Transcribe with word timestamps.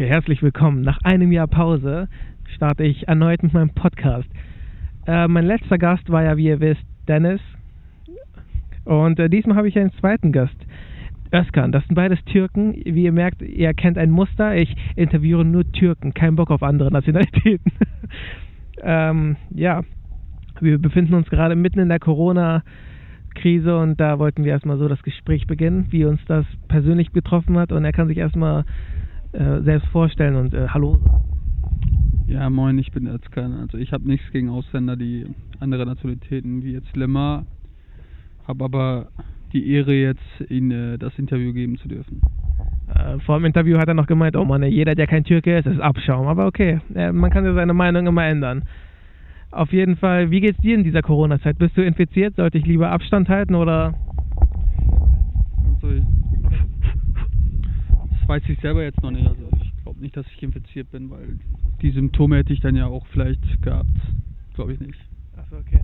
Okay, 0.00 0.08
herzlich 0.08 0.42
willkommen. 0.42 0.80
Nach 0.80 0.98
einem 1.04 1.30
Jahr 1.30 1.46
Pause 1.46 2.08
starte 2.54 2.84
ich 2.84 3.06
erneut 3.06 3.42
mit 3.42 3.52
meinem 3.52 3.68
Podcast. 3.68 4.30
Äh, 5.06 5.28
mein 5.28 5.44
letzter 5.44 5.76
Gast 5.76 6.08
war 6.08 6.24
ja, 6.24 6.38
wie 6.38 6.46
ihr 6.46 6.58
wisst, 6.58 6.86
Dennis. 7.06 7.42
Und 8.86 9.18
äh, 9.18 9.28
diesmal 9.28 9.58
habe 9.58 9.68
ich 9.68 9.78
einen 9.78 9.92
zweiten 10.00 10.32
Gast, 10.32 10.56
Özkan. 11.34 11.70
Das 11.70 11.84
sind 11.86 11.96
beides 11.96 12.18
Türken. 12.24 12.80
Wie 12.82 13.04
ihr 13.04 13.12
merkt, 13.12 13.42
ihr 13.42 13.74
kennt 13.74 13.98
ein 13.98 14.10
Muster. 14.10 14.56
Ich 14.56 14.74
interviewe 14.96 15.44
nur 15.44 15.70
Türken, 15.70 16.14
kein 16.14 16.34
Bock 16.34 16.50
auf 16.50 16.62
andere 16.62 16.90
Nationalitäten. 16.90 17.70
ähm, 18.82 19.36
ja, 19.50 19.82
wir 20.62 20.78
befinden 20.78 21.12
uns 21.12 21.28
gerade 21.28 21.56
mitten 21.56 21.78
in 21.78 21.90
der 21.90 22.00
Corona-Krise 22.00 23.76
und 23.76 24.00
da 24.00 24.18
wollten 24.18 24.44
wir 24.44 24.52
erstmal 24.52 24.78
so 24.78 24.88
das 24.88 25.02
Gespräch 25.02 25.46
beginnen, 25.46 25.88
wie 25.90 26.06
uns 26.06 26.24
das 26.24 26.46
persönlich 26.68 27.12
betroffen 27.12 27.58
hat. 27.58 27.70
Und 27.70 27.84
er 27.84 27.92
kann 27.92 28.08
sich 28.08 28.16
erstmal 28.16 28.64
äh, 29.32 29.62
selbst 29.62 29.88
vorstellen 29.88 30.36
und 30.36 30.54
äh, 30.54 30.68
Hallo 30.68 30.96
sagen. 30.96 31.30
Ja, 32.30 32.48
moin, 32.48 32.78
ich 32.78 32.92
bin 32.92 33.08
Özkan. 33.08 33.54
Also 33.54 33.76
ich 33.76 33.92
habe 33.92 34.06
nichts 34.06 34.30
gegen 34.30 34.50
Ausländer, 34.50 34.94
die 34.94 35.26
andere 35.58 35.84
Nationalitäten 35.84 36.62
wie 36.62 36.74
jetzt 36.74 36.94
Lemar, 36.96 37.44
habe 38.46 38.64
aber 38.64 39.08
die 39.52 39.68
Ehre 39.72 39.92
jetzt 39.92 40.22
Ihnen 40.48 40.70
äh, 40.70 40.98
das 40.98 41.18
Interview 41.18 41.52
geben 41.52 41.76
zu 41.78 41.88
dürfen. 41.88 42.20
Äh, 42.94 43.18
vor 43.20 43.38
dem 43.38 43.46
Interview 43.46 43.78
hat 43.78 43.88
er 43.88 43.94
noch 43.94 44.06
gemeint, 44.06 44.36
oh 44.36 44.44
Mann, 44.44 44.62
jeder, 44.62 44.94
der 44.94 45.08
kein 45.08 45.24
Türke 45.24 45.58
ist, 45.58 45.66
ist 45.66 45.80
Abschaum. 45.80 46.28
Aber 46.28 46.46
okay, 46.46 46.80
äh, 46.94 47.10
man 47.10 47.30
kann 47.30 47.44
ja 47.44 47.52
seine 47.52 47.74
Meinung 47.74 48.06
immer 48.06 48.24
ändern. 48.24 48.62
Auf 49.50 49.72
jeden 49.72 49.96
Fall, 49.96 50.30
wie 50.30 50.40
geht's 50.40 50.60
dir 50.60 50.76
in 50.76 50.84
dieser 50.84 51.02
Corona-Zeit? 51.02 51.58
Bist 51.58 51.76
du 51.76 51.84
infiziert? 51.84 52.36
Sollte 52.36 52.58
ich 52.58 52.66
lieber 52.66 52.92
Abstand 52.92 53.28
halten 53.28 53.56
oder? 53.56 53.94
Also 55.74 56.00
weiß 58.30 58.44
ich 58.46 58.60
selber 58.60 58.84
jetzt 58.84 59.02
noch 59.02 59.10
nicht. 59.10 59.26
Also 59.26 59.42
ich 59.60 59.82
glaube 59.82 60.00
nicht, 60.00 60.16
dass 60.16 60.24
ich 60.28 60.40
infiziert 60.40 60.88
bin, 60.92 61.10
weil 61.10 61.40
die 61.82 61.90
Symptome 61.90 62.36
hätte 62.36 62.52
ich 62.52 62.60
dann 62.60 62.76
ja 62.76 62.86
auch 62.86 63.04
vielleicht 63.08 63.60
gehabt. 63.60 63.90
Glaube 64.54 64.72
ich 64.72 64.78
nicht. 64.78 65.00
Achso, 65.36 65.56
okay. 65.56 65.80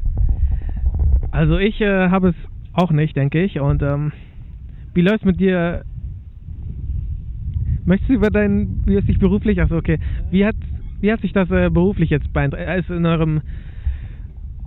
Also 1.32 1.58
ich 1.58 1.80
äh, 1.80 2.08
habe 2.08 2.28
es 2.28 2.36
auch 2.72 2.92
nicht, 2.92 3.16
denke 3.16 3.42
ich. 3.42 3.58
Und 3.58 3.82
ähm, 3.82 4.12
wie 4.94 5.02
läuft 5.02 5.24
mit 5.24 5.40
dir? 5.40 5.84
Möchtest 7.84 8.10
du 8.10 8.14
über 8.14 8.30
dein, 8.30 8.84
wie 8.86 8.94
es 8.94 9.04
dich 9.06 9.18
beruflich, 9.18 9.60
achso, 9.60 9.76
okay. 9.76 9.98
Wie 10.30 10.46
hat, 10.46 10.56
wie 11.00 11.10
hat 11.10 11.22
sich 11.22 11.32
das 11.32 11.50
äh, 11.50 11.68
beruflich 11.68 12.10
jetzt 12.10 12.32
beeinträchtigt? 12.32 12.90
Ist 12.90 12.96
in 12.96 13.06
eurem, 13.06 13.40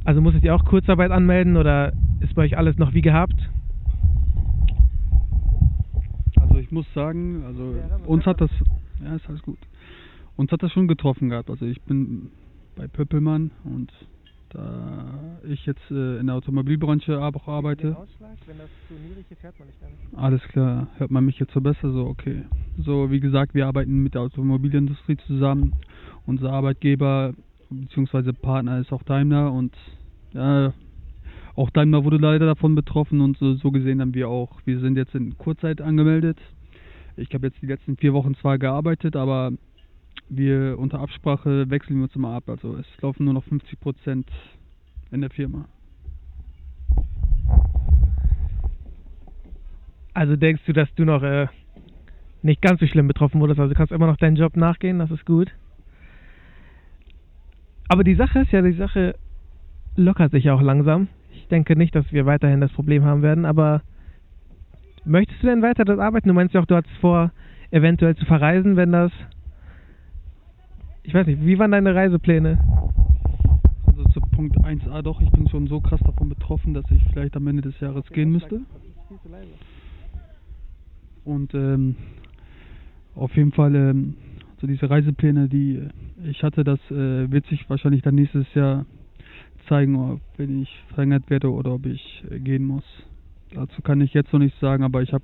also 0.04 0.20
musstet 0.20 0.44
ihr 0.44 0.54
auch 0.54 0.66
Kurzarbeit 0.66 1.12
anmelden 1.12 1.56
oder 1.56 1.94
ist 2.20 2.36
bei 2.36 2.44
euch 2.44 2.58
alles 2.58 2.78
noch 2.78 2.94
wie 2.94 3.02
gehabt? 3.02 3.50
Ich 6.70 6.72
muss 6.72 6.86
sagen, 6.94 7.44
also 7.48 7.74
uns 8.06 8.28
hat 8.28 8.40
das, 8.40 8.52
ja, 9.04 9.16
ist 9.16 9.28
alles 9.28 9.42
gut. 9.42 9.58
Uns 10.36 10.52
hat 10.52 10.62
das 10.62 10.72
schon 10.72 10.88
getroffen 10.88 11.30
gehabt. 11.30 11.50
Also 11.50 11.66
ich 11.66 11.82
bin 11.82 12.30
bei 12.76 12.88
Pöppelmann 12.88 13.50
und 13.64 13.92
da 14.50 15.40
ich 15.48 15.66
jetzt 15.66 15.82
äh, 15.90 16.20
in 16.20 16.28
der 16.28 16.36
Automobilbranche 16.36 17.20
auch 17.20 17.48
arbeite. 17.48 17.98
Alles 20.16 20.44
klar, 20.50 20.88
hört 20.98 21.10
man 21.10 21.26
mich 21.26 21.40
jetzt 21.40 21.54
so 21.54 21.62
besser? 21.62 21.92
So, 21.92 22.06
okay. 22.06 22.44
So, 22.78 23.10
wie 23.10 23.20
gesagt, 23.20 23.56
wir 23.56 23.66
arbeiten 23.66 24.04
mit 24.04 24.14
der 24.14 24.22
Automobilindustrie 24.22 25.18
zusammen. 25.26 25.74
Unser 26.28 26.52
Arbeitgeber 26.54 27.34
bzw. 27.72 28.32
Partner 28.34 28.80
ist 28.80 28.94
auch 28.94 29.02
Daimler 29.02 29.52
und 29.52 29.76
ja, 30.34 30.72
auch 31.56 31.72
Daimler 31.72 32.06
wurde 32.06 32.18
leider 32.18 32.46
davon 32.46 32.76
betroffen 32.76 33.22
und 33.22 33.40
so, 33.40 33.56
so 33.56 33.72
gesehen 33.72 34.02
haben 34.02 34.14
wir 34.14 34.30
auch. 34.30 34.62
Wir 34.66 34.80
sind 34.80 34.98
jetzt 34.98 35.16
in 35.16 35.36
Kurzzeit 35.40 35.82
angemeldet 35.82 36.38
ich 37.20 37.34
habe 37.34 37.48
jetzt 37.48 37.62
die 37.62 37.66
letzten 37.66 37.98
vier 37.98 38.14
Wochen 38.14 38.36
zwar 38.36 38.58
gearbeitet, 38.58 39.16
aber 39.16 39.52
wir 40.30 40.78
unter 40.80 41.00
Absprache 41.00 41.70
wechseln 41.70 41.98
wir 41.98 42.04
uns 42.04 42.16
immer 42.16 42.34
ab. 42.34 42.44
Also 42.48 42.76
es 42.78 42.86
laufen 43.02 43.26
nur 43.26 43.34
noch 43.34 43.44
50 43.44 43.80
Prozent 43.80 44.30
in 45.12 45.22
der 45.22 45.30
Firma. 45.30 45.66
Also 50.14 50.36
denkst 50.36 50.64
du, 50.66 50.74
dass 50.74 50.94
du 50.96 51.06
noch 51.06 51.24
äh, 51.24 51.48
nicht 52.42 52.62
ganz 52.62 52.80
so 52.80 52.88
schlimm 52.88 53.08
betroffen 53.08 53.40
wurdest? 53.42 53.60
Also 53.60 53.74
du 53.74 53.78
kannst 53.78 53.92
immer 53.92 54.08
noch 54.08 54.18
deinen 54.18 54.36
Job 54.36 54.56
nachgehen, 54.56 55.00
das 55.00 55.12
ist 55.12 55.26
gut. 55.26 55.52
Aber 57.88 58.04
die 58.04 58.16
Sache 58.16 58.40
ist 58.40 58.52
ja, 58.52 58.62
die 58.62 58.74
Sache 58.74 59.16
lockert 59.96 60.32
sich 60.32 60.50
auch 60.50 60.62
langsam. 60.62 61.08
Ich 61.32 61.48
denke 61.48 61.76
nicht, 61.76 61.96
dass 61.96 62.12
wir 62.12 62.26
weiterhin 62.26 62.62
das 62.62 62.72
Problem 62.72 63.04
haben 63.04 63.22
werden, 63.22 63.46
aber 63.46 63.82
Möchtest 65.06 65.42
du 65.42 65.48
denn 65.48 65.62
weiter 65.62 65.86
dort 65.86 66.00
arbeiten? 66.00 66.28
Du 66.28 66.34
meinst 66.34 66.54
ja 66.54 66.62
auch, 66.62 66.66
du 66.66 66.76
hattest 66.76 66.96
vor, 66.98 67.32
eventuell 67.72 68.16
zu 68.16 68.26
verreisen, 68.26 68.76
wenn 68.76 68.92
das. 68.92 69.12
Ich 71.04 71.14
weiß 71.14 71.26
nicht, 71.28 71.44
wie 71.46 71.58
waren 71.58 71.72
deine 71.72 71.96
Reisepläne? 71.96 72.60
Also 73.86 74.04
zu 74.10 74.20
Punkt 74.22 74.58
1a 74.58 75.02
doch, 75.02 75.22
ich 75.22 75.32
bin 75.32 75.48
schon 75.50 75.68
so 75.68 75.80
krass 75.80 76.00
davon 76.06 76.30
betroffen, 76.30 76.74
dass 76.74 76.86
ich 76.92 77.02
vielleicht 77.12 77.36
am 77.36 77.48
Ende 77.48 77.62
des 77.62 77.80
Jahres 77.80 78.06
gehen 78.10 78.32
müsste. 78.32 78.62
Und 81.26 81.54
ähm, 81.54 81.96
auf 83.16 83.36
jeden 83.36 83.52
Fall, 83.52 83.76
ähm, 83.76 84.16
so 84.62 84.68
diese 84.68 84.90
Reisepläne, 84.90 85.48
die 85.48 85.82
ich 86.24 86.44
hatte, 86.44 86.64
das 86.64 86.80
äh, 86.92 87.32
wird 87.32 87.46
sich 87.48 87.70
wahrscheinlich 87.70 88.02
dann 88.02 88.16
nächstes 88.16 88.46
Jahr 88.54 88.86
zeigen, 89.68 89.96
ob 89.96 90.22
wenn 90.38 90.62
ich 90.62 90.84
verlängert 90.94 91.30
werde 91.30 91.52
oder 91.52 91.74
ob 91.74 91.86
ich 91.86 92.24
äh, 92.30 92.40
gehen 92.40 92.66
muss. 92.66 92.84
Dazu 93.54 93.82
kann 93.82 94.00
ich 94.02 94.14
jetzt 94.14 94.32
noch 94.32 94.40
nichts 94.40 94.60
sagen, 94.60 94.84
aber 94.84 95.02
ich 95.02 95.12
habe 95.12 95.24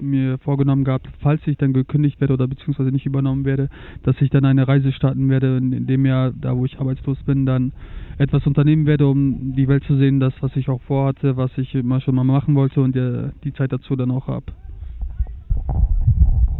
mir 0.00 0.38
vorgenommen 0.38 0.82
gehabt, 0.82 1.08
falls 1.20 1.40
ich 1.46 1.56
dann 1.56 1.72
gekündigt 1.72 2.20
werde 2.20 2.34
oder 2.34 2.48
beziehungsweise 2.48 2.90
nicht 2.90 3.06
übernommen 3.06 3.44
werde, 3.44 3.68
dass 4.02 4.20
ich 4.20 4.30
dann 4.30 4.44
eine 4.44 4.66
Reise 4.66 4.90
starten 4.92 5.28
werde, 5.28 5.58
in 5.58 5.86
dem 5.86 6.04
Jahr, 6.04 6.32
da 6.32 6.56
wo 6.56 6.64
ich 6.64 6.80
arbeitslos 6.80 7.22
bin, 7.22 7.46
dann 7.46 7.72
etwas 8.18 8.44
unternehmen 8.46 8.86
werde, 8.86 9.06
um 9.06 9.54
die 9.54 9.68
Welt 9.68 9.84
zu 9.84 9.96
sehen, 9.96 10.18
das, 10.18 10.34
was 10.40 10.56
ich 10.56 10.68
auch 10.68 10.82
vorhatte, 10.82 11.36
was 11.36 11.56
ich 11.56 11.74
immer 11.74 12.00
schon 12.00 12.16
mal 12.16 12.24
machen 12.24 12.56
wollte 12.56 12.80
und 12.80 12.96
die 12.96 13.52
Zeit 13.52 13.72
dazu 13.72 13.94
dann 13.94 14.10
auch 14.10 14.26
habe. 14.26 14.46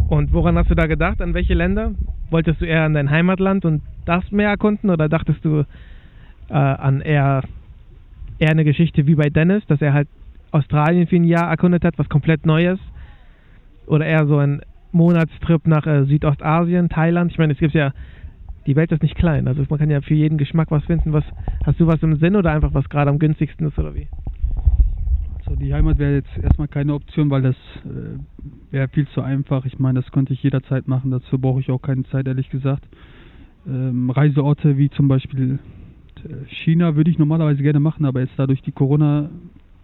Und 0.09 0.32
woran 0.32 0.56
hast 0.56 0.70
du 0.70 0.75
da 0.75 0.87
gedacht? 0.87 1.20
An 1.20 1.34
welche 1.34 1.54
Länder? 1.54 1.93
Wolltest 2.31 2.60
du 2.60 2.66
eher 2.66 2.84
an 2.84 2.94
dein 2.94 3.10
Heimatland 3.10 3.65
und 3.65 3.82
das 4.06 4.31
mehr 4.31 4.49
erkunden 4.49 4.91
oder 4.91 5.09
dachtest 5.09 5.44
du 5.44 5.65
äh, 6.49 6.54
an 6.54 7.00
eher, 7.00 7.43
eher 8.38 8.50
eine 8.50 8.65
Geschichte 8.65 9.06
wie 9.06 9.16
bei 9.16 9.31
Dennis, 9.31 9.65
dass 9.66 9.81
er 9.82 9.93
halt 9.93 10.09
Australien 10.53 11.06
für 11.06 11.16
ein 11.16 11.25
Jahr 11.25 11.49
erkundet 11.49 11.84
hat, 11.84 11.99
was 11.99 12.09
komplett 12.09 12.47
Neues. 12.47 12.78
Oder 13.87 14.06
eher 14.06 14.27
so 14.27 14.38
ein 14.38 14.61
Monatstrip 14.93 15.66
nach 15.66 15.87
äh, 15.87 16.05
Südostasien, 16.05 16.88
Thailand. 16.88 17.31
Ich 17.33 17.38
meine, 17.38 17.53
es 17.53 17.59
gibt 17.59 17.75
ja, 17.75 17.93
die 18.66 18.77
Welt 18.77 18.93
ist 18.93 19.03
nicht 19.03 19.16
klein. 19.16 19.49
Also 19.49 19.65
man 19.69 19.78
kann 19.78 19.91
ja 19.91 20.00
für 20.00 20.15
jeden 20.15 20.38
Geschmack 20.38 20.71
was 20.71 20.84
finden. 20.84 21.12
Was 21.12 21.25
Hast 21.65 21.78
du 21.78 21.87
was 21.87 22.03
im 22.03 22.16
Sinn 22.16 22.37
oder 22.37 22.53
einfach 22.53 22.72
was 22.72 22.88
gerade 22.88 23.11
am 23.11 23.19
günstigsten 23.19 23.69
ist 23.69 23.78
oder 23.78 23.94
wie? 23.94 24.09
Also 25.38 25.56
die 25.56 25.75
Heimat 25.75 25.99
wäre 25.99 26.15
jetzt 26.15 26.38
erstmal 26.43 26.69
keine 26.69 26.94
Option, 26.94 27.28
weil 27.28 27.43
das 27.43 27.56
äh, 27.84 28.19
wäre 28.71 28.88
viel 28.88 29.06
zu 29.09 29.21
einfach. 29.21 29.67
Ich 29.67 29.78
meine, 29.78 30.00
das 30.00 30.11
könnte 30.11 30.32
ich 30.32 30.43
jederzeit 30.43 30.88
machen. 30.88 31.11
Dazu 31.11 31.38
brauche 31.38 31.61
ich 31.61 31.71
auch 31.71 31.82
keine 31.82 32.05
Zeit, 32.05 32.27
ehrlich 32.27 32.49
gesagt. 32.49 32.88
Ähm, 33.67 34.09
Reiseorte 34.09 34.78
wie 34.78 34.88
zum 34.88 35.09
Beispiel 35.09 35.59
äh, 36.25 36.47
China 36.47 36.97
würde 36.97 37.11
ich 37.11 37.19
normalerweise 37.19 37.62
gerne 37.62 37.81
machen, 37.81 38.06
aber 38.06 38.21
jetzt 38.21 38.34
dadurch 38.38 38.62
die 38.62 38.72
Corona 38.72 39.28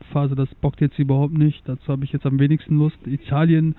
Phase, 0.06 0.34
das 0.34 0.53
bockt 0.56 0.81
jetzt 0.81 0.99
überhaupt 0.99 1.34
nicht. 1.34 1.69
Dazu 1.69 1.89
habe 1.89 2.05
ich 2.05 2.12
jetzt 2.12 2.27
am 2.27 2.39
wenigsten 2.39 2.78
Lust. 2.78 2.99
Italien 3.06 3.75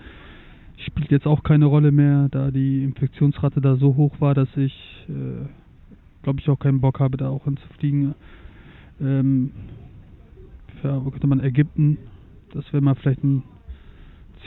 spielt 0.85 1.11
jetzt 1.11 1.25
auch 1.25 1.43
keine 1.43 1.65
Rolle 1.65 1.91
mehr, 1.91 2.29
da 2.29 2.51
die 2.51 2.83
Infektionsrate 2.83 3.61
da 3.61 3.75
so 3.77 3.95
hoch 3.95 4.19
war, 4.19 4.33
dass 4.35 4.49
ich, 4.55 5.05
äh, 5.09 5.45
glaube 6.21 6.39
ich, 6.39 6.49
auch 6.49 6.59
keinen 6.59 6.81
Bock 6.81 6.99
habe, 6.99 7.17
da 7.17 7.29
auch 7.29 7.45
hinzufliegen. 7.45 8.13
Ähm, 9.01 9.51
ja, 10.83 11.03
wo 11.03 11.09
könnte 11.09 11.27
man 11.27 11.43
Ägypten? 11.43 11.97
Das 12.53 12.71
wäre 12.71 12.83
mal 12.83 12.95
vielleicht 12.95 13.23
ein 13.23 13.43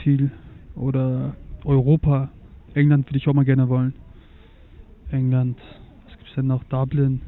Ziel. 0.01 0.31
Oder 0.75 1.35
Europa. 1.65 2.29
England 2.73 3.07
würde 3.07 3.17
ich 3.17 3.27
auch 3.27 3.33
mal 3.33 3.45
gerne 3.45 3.67
wollen. 3.67 3.93
England. 5.11 5.57
Was 6.05 6.17
gibt 6.17 6.29
es 6.29 6.35
denn 6.35 6.47
noch? 6.47 6.63
Dublin. 6.65 7.21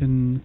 In 0.00 0.40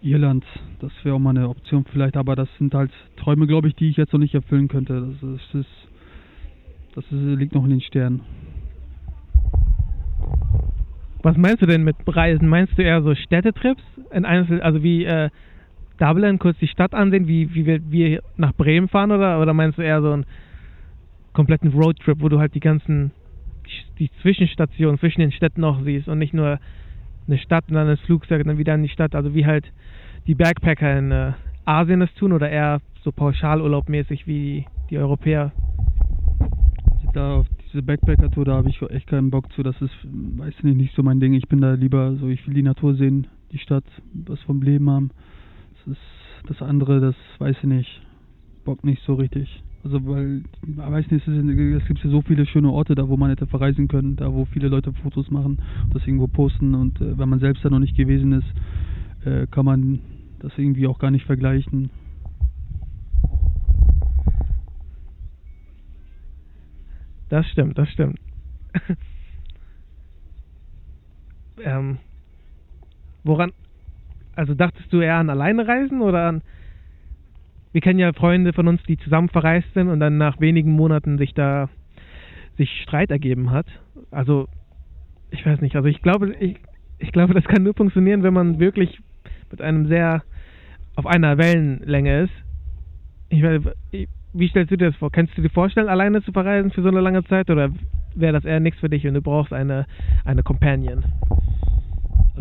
Irland, 0.00 0.44
das 0.80 0.92
wäre 1.02 1.16
auch 1.16 1.18
mal 1.18 1.30
eine 1.30 1.48
Option 1.48 1.84
vielleicht, 1.90 2.16
aber 2.16 2.36
das 2.36 2.48
sind 2.58 2.74
halt 2.74 2.90
Träume, 3.16 3.46
glaube 3.46 3.68
ich, 3.68 3.74
die 3.74 3.88
ich 3.88 3.96
jetzt 3.96 4.12
noch 4.12 4.20
nicht 4.20 4.34
erfüllen 4.34 4.68
könnte. 4.68 5.00
Das 5.00 5.14
ist, 5.14 5.22
das, 5.22 5.60
ist, 5.60 5.88
das 6.94 7.04
ist, 7.06 7.38
liegt 7.38 7.54
noch 7.54 7.64
in 7.64 7.70
den 7.70 7.80
Sternen. 7.80 8.20
Was 11.22 11.36
meinst 11.36 11.62
du 11.62 11.66
denn 11.66 11.82
mit 11.82 11.96
Reisen? 12.06 12.48
Meinst 12.48 12.78
du 12.78 12.82
eher 12.82 13.02
so 13.02 13.14
Städtetrips? 13.14 13.82
In 14.12 14.24
Einzel 14.24 14.60
also 14.60 14.82
wie 14.82 15.04
äh, 15.04 15.30
Dublin, 15.98 16.38
kurz 16.38 16.56
die 16.58 16.68
Stadt 16.68 16.94
ansehen, 16.94 17.26
wie, 17.26 17.54
wie 17.54 17.66
wir, 17.66 17.90
wir 17.90 18.22
nach 18.36 18.54
Bremen 18.54 18.88
fahren 18.88 19.10
oder, 19.10 19.40
oder 19.40 19.52
meinst 19.52 19.78
du 19.78 19.82
eher 19.82 20.00
so 20.00 20.12
einen 20.12 20.26
kompletten 21.32 21.72
Roadtrip, 21.72 22.20
wo 22.20 22.28
du 22.28 22.38
halt 22.38 22.54
die 22.54 22.60
ganzen 22.60 23.10
die 23.98 24.10
Zwischenstationen 24.22 24.98
zwischen 24.98 25.20
den 25.20 25.32
Städten 25.32 25.60
noch 25.60 25.82
siehst 25.82 26.08
und 26.08 26.18
nicht 26.18 26.32
nur 26.32 26.58
eine 27.28 27.38
Stadt 27.38 27.64
und 27.68 27.74
dann 27.74 27.86
das 27.86 28.00
Flugzeug 28.00 28.40
und 28.40 28.48
dann 28.48 28.58
wieder 28.58 28.74
in 28.74 28.82
die 28.82 28.88
Stadt. 28.88 29.14
Also 29.14 29.34
wie 29.34 29.46
halt 29.46 29.70
die 30.26 30.34
Backpacker 30.34 30.98
in 30.98 31.12
äh, 31.12 31.32
Asien 31.64 32.02
es 32.02 32.12
tun 32.14 32.32
oder 32.32 32.50
eher 32.50 32.80
so 33.02 33.12
pauschalurlaubmäßig 33.12 34.26
wie 34.26 34.66
die 34.90 34.98
Europäer? 34.98 35.52
Da 37.14 37.36
auf 37.36 37.46
diese 37.64 37.82
Backpacker-Tour, 37.82 38.44
da 38.44 38.56
habe 38.56 38.68
ich 38.68 38.80
echt 38.82 39.06
keinen 39.06 39.30
Bock 39.30 39.50
zu. 39.52 39.62
Das 39.62 39.80
ist, 39.80 39.94
weiß 40.04 40.62
nicht, 40.62 40.76
nicht 40.76 40.94
so 40.94 41.02
mein 41.02 41.20
Ding. 41.20 41.32
Ich 41.32 41.48
bin 41.48 41.60
da 41.60 41.74
lieber 41.74 42.14
so, 42.16 42.28
ich 42.28 42.46
will 42.46 42.54
die 42.54 42.62
Natur 42.62 42.94
sehen, 42.94 43.26
die 43.50 43.58
Stadt, 43.58 43.84
was 44.12 44.40
vom 44.42 44.62
Leben 44.62 44.90
haben. 44.90 45.10
Das 45.84 45.94
ist 45.94 46.48
das 46.48 46.62
andere, 46.62 47.00
das 47.00 47.14
weiß 47.38 47.56
ich 47.58 47.64
nicht. 47.64 48.02
Bock 48.64 48.84
nicht 48.84 49.02
so 49.04 49.14
richtig. 49.14 49.62
Also 49.84 50.04
weil, 50.06 50.42
ich 50.66 50.76
weiß 50.76 51.10
nicht, 51.10 51.26
es, 51.26 51.86
gibt 51.86 52.02
ja 52.02 52.10
so 52.10 52.20
viele 52.22 52.46
schöne 52.46 52.70
Orte 52.70 52.94
da, 52.94 53.08
wo 53.08 53.16
man 53.16 53.30
hätte 53.30 53.46
verreisen 53.46 53.86
können, 53.86 54.16
da 54.16 54.32
wo 54.32 54.44
viele 54.46 54.68
Leute 54.68 54.92
Fotos 54.92 55.30
machen, 55.30 55.58
das 55.92 56.02
irgendwo 56.06 56.26
posten 56.26 56.74
und 56.74 57.00
äh, 57.00 57.16
wenn 57.16 57.28
man 57.28 57.38
selbst 57.38 57.64
da 57.64 57.70
noch 57.70 57.78
nicht 57.78 57.96
gewesen 57.96 58.32
ist, 58.32 59.26
äh, 59.26 59.46
kann 59.46 59.64
man 59.64 60.00
das 60.40 60.52
irgendwie 60.56 60.86
auch 60.86 60.98
gar 60.98 61.10
nicht 61.10 61.26
vergleichen. 61.26 61.90
Das 67.28 67.46
stimmt, 67.46 67.78
das 67.78 67.88
stimmt. 67.90 68.18
ähm, 71.62 71.98
woran, 73.22 73.52
also 74.34 74.54
dachtest 74.54 74.92
du 74.92 75.00
eher 75.00 75.16
an 75.16 75.30
alleine 75.30 75.66
reisen 75.68 76.00
oder 76.00 76.28
an, 76.28 76.42
wir 77.72 77.80
kennen 77.80 77.98
ja 77.98 78.12
Freunde 78.12 78.52
von 78.52 78.68
uns, 78.68 78.82
die 78.84 78.96
zusammen 78.98 79.28
verreist 79.28 79.72
sind 79.74 79.88
und 79.88 80.00
dann 80.00 80.18
nach 80.18 80.40
wenigen 80.40 80.72
Monaten 80.72 81.18
sich 81.18 81.34
da, 81.34 81.68
sich 82.56 82.70
Streit 82.82 83.10
ergeben 83.10 83.50
hat. 83.50 83.66
Also, 84.10 84.48
ich 85.30 85.44
weiß 85.44 85.60
nicht, 85.60 85.76
also 85.76 85.88
ich 85.88 86.02
glaube, 86.02 86.34
ich, 86.40 86.56
ich 86.98 87.12
glaube, 87.12 87.34
das 87.34 87.44
kann 87.44 87.62
nur 87.62 87.74
funktionieren, 87.74 88.22
wenn 88.22 88.34
man 88.34 88.58
wirklich 88.58 88.98
mit 89.50 89.60
einem 89.60 89.86
sehr 89.86 90.22
auf 90.96 91.06
einer 91.06 91.38
Wellenlänge 91.38 92.22
ist. 92.22 92.32
Ich, 93.28 93.42
ich 93.92 94.08
wie 94.32 94.48
stellst 94.48 94.70
du 94.70 94.76
dir 94.76 94.90
das 94.90 94.96
vor? 94.96 95.10
Kannst 95.10 95.36
du 95.36 95.42
dir 95.42 95.50
vorstellen, 95.50 95.88
alleine 95.88 96.22
zu 96.22 96.32
verreisen 96.32 96.70
für 96.70 96.82
so 96.82 96.88
eine 96.88 97.00
lange 97.00 97.24
Zeit 97.24 97.50
oder 97.50 97.70
wäre 98.14 98.32
das 98.32 98.44
eher 98.44 98.60
nichts 98.60 98.80
für 98.80 98.88
dich 98.88 99.06
und 99.06 99.14
du 99.14 99.22
brauchst 99.22 99.52
eine, 99.52 99.86
eine 100.24 100.42
Companion? 100.42 101.04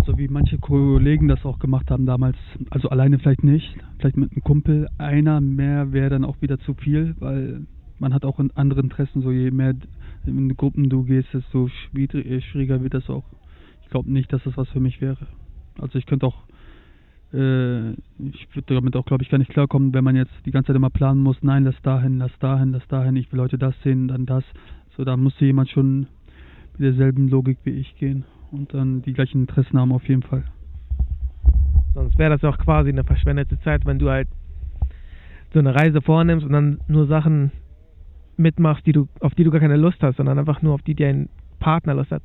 Also 0.08 0.18
wie 0.20 0.30
manche 0.30 0.58
Kollegen 0.58 1.28
das 1.28 1.44
auch 1.44 1.60
gemacht 1.60 1.92
haben 1.92 2.06
damals, 2.06 2.38
also 2.70 2.88
alleine 2.88 3.20
vielleicht 3.20 3.44
nicht, 3.44 3.76
vielleicht 4.00 4.16
mit 4.16 4.32
einem 4.32 4.42
Kumpel, 4.42 4.88
einer 4.98 5.42
mehr 5.42 5.92
wäre 5.92 6.10
dann 6.10 6.24
auch 6.24 6.42
wieder 6.42 6.58
zu 6.60 6.76
viel, 6.76 7.14
weil 7.20 7.66
man 8.00 8.14
hat 8.14 8.24
auch 8.24 8.40
andere 8.56 8.80
Interessen, 8.80 9.22
so 9.22 9.32
je 9.32 9.52
mehr 9.52 9.76
in 10.26 10.56
Gruppen 10.56 10.90
du 10.90 11.04
gehst, 11.04 11.28
desto 11.34 11.68
schwieriger 11.68 12.82
wird 12.82 12.94
das 12.94 13.10
auch. 13.10 13.26
Ich 13.84 13.90
glaube 13.90 14.10
nicht, 14.10 14.32
dass 14.32 14.42
das 14.44 14.56
was 14.56 14.70
für 14.70 14.80
mich 14.80 15.02
wäre. 15.02 15.28
Also 15.78 16.00
ich 16.00 16.06
könnte 16.06 16.28
auch 16.28 16.38
äh, 17.34 17.92
ich 17.92 18.48
würde 18.54 18.76
damit 18.76 18.96
auch, 18.96 19.06
glaube 19.06 19.24
ich, 19.24 19.30
gar 19.30 19.40
nicht 19.40 19.52
klarkommen, 19.52 19.94
wenn 19.94 20.06
man 20.06 20.16
jetzt 20.16 20.32
die 20.46 20.52
ganze 20.52 20.68
Zeit 20.68 20.78
immer 20.78 20.90
planen 20.90 21.20
muss, 21.20 21.36
nein, 21.42 21.66
lass 21.66 21.82
dahin, 21.82 22.18
lass 22.18 22.32
dahin, 22.40 22.72
lass 22.72 22.88
dahin, 22.88 23.18
ich 23.18 23.30
will 23.34 23.42
heute 23.42 23.58
das 23.58 23.76
sehen, 23.84 24.08
dann 24.08 24.26
das. 24.26 24.46
So, 24.96 25.04
da 25.04 25.18
muss 25.18 25.38
jemand 25.42 25.70
schon 25.70 26.08
mit 26.78 26.80
derselben 26.80 27.28
Logik 27.28 27.58
wie 27.66 27.72
ich 27.72 27.94
gehen 27.98 28.24
und 28.52 28.74
dann 28.74 29.02
die 29.02 29.14
gleichen 29.14 29.42
Interessen 29.42 29.80
haben 29.80 29.92
auf 29.92 30.08
jeden 30.08 30.24
Fall. 30.24 30.44
Sonst 31.94 32.18
wäre 32.18 32.38
das 32.38 32.44
auch 32.44 32.58
quasi 32.58 32.90
eine 32.90 33.04
verschwendete 33.04 33.60
Zeit, 33.62 33.86
wenn 33.86 34.00
du 34.00 34.10
halt 34.10 34.28
so 35.54 35.60
eine 35.60 35.74
Reise 35.74 36.02
vornimmst 36.02 36.46
und 36.46 36.54
dann 36.54 36.80
nur 36.88 37.08
Sachen 37.08 37.52
mitmachst, 38.38 38.86
die 38.86 38.92
du, 38.92 39.08
auf 39.20 39.34
die 39.36 39.44
du 39.44 39.52
gar 39.52 39.62
keine 39.62 39.78
Lust 39.78 40.02
hast, 40.02 40.18
sondern 40.18 40.38
einfach 40.38 40.62
nur 40.62 40.74
auf 40.74 40.82
die 40.84 40.96
dein 40.96 41.30
Partner 41.60 41.96
Lust 41.96 42.12
hat. 42.12 42.22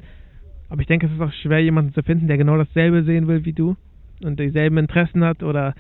Aber 0.69 0.81
ich 0.81 0.87
denke, 0.87 1.07
es 1.07 1.13
ist 1.13 1.21
auch 1.21 1.33
schwer, 1.33 1.63
jemanden 1.63 1.93
zu 1.95 2.03
finden, 2.03 2.29
der 2.29 2.39
genau 2.39 2.57
dasselbe 2.57 3.03
sehen 3.05 3.29
will 3.29 3.45
wie 3.45 3.53
du 3.53 3.77
und 4.23 4.39
dieselben 4.39 4.79
Interessen 4.79 5.25
hat 5.25 5.43
oder 5.43 5.75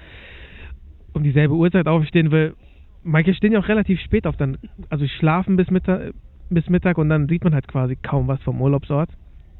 um 1.12 1.22
dieselbe 1.22 1.54
Uhrzeit 1.54 1.86
aufstehen 1.86 2.30
will. 2.30 2.54
Manche 3.02 3.34
stehen 3.34 3.52
ja 3.52 3.58
auch 3.58 3.68
relativ 3.68 4.00
spät 4.00 4.26
auf, 4.26 4.36
dann, 4.36 4.58
also 4.88 5.06
schlafen 5.06 5.56
bis 5.56 5.70
Mittag, 5.70 6.14
bis 6.50 6.68
Mittag 6.68 6.98
und 6.98 7.08
dann 7.08 7.28
sieht 7.28 7.44
man 7.44 7.54
halt 7.54 7.68
quasi 7.68 7.96
kaum 7.96 8.28
was 8.28 8.40
vom 8.42 8.60
Urlaubsort. 8.60 9.10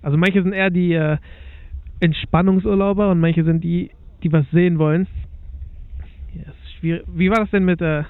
Also 0.02 0.18
manche 0.18 0.42
sind 0.42 0.52
eher 0.52 0.70
die 0.70 0.92
äh, 0.92 1.16
Entspannungsurlauber 2.00 3.10
und 3.10 3.20
manche 3.20 3.44
sind 3.44 3.62
die, 3.62 3.90
die 4.22 4.32
was 4.32 4.44
sehen 4.50 4.78
wollen. 4.78 5.06
Ja, 6.34 6.98
Wie 7.06 7.30
war 7.30 7.38
das 7.38 7.50
denn 7.50 7.64
mit, 7.64 7.80
äh, 7.80 8.02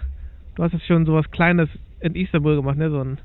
du 0.55 0.63
hast 0.63 0.73
jetzt 0.73 0.87
schon 0.87 1.05
sowas 1.05 1.31
Kleines 1.31 1.69
in 2.01 2.15
Istanbul 2.15 2.57
gemacht, 2.57 2.79
ne? 2.79 2.91
So 2.91 3.01
ein, 3.01 3.19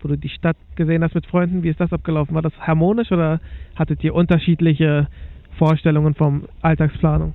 wo 0.00 0.08
du 0.08 0.16
die 0.16 0.28
Stadt 0.28 0.56
gesehen 0.76 1.02
hast 1.02 1.14
mit 1.14 1.26
Freunden. 1.26 1.62
Wie 1.62 1.70
ist 1.70 1.80
das 1.80 1.92
abgelaufen? 1.92 2.34
War 2.34 2.42
das 2.42 2.56
harmonisch 2.60 3.10
oder 3.10 3.40
hattet 3.74 4.04
ihr 4.04 4.14
unterschiedliche 4.14 5.08
Vorstellungen 5.58 6.14
vom 6.14 6.44
Alltagsplanung? 6.60 7.34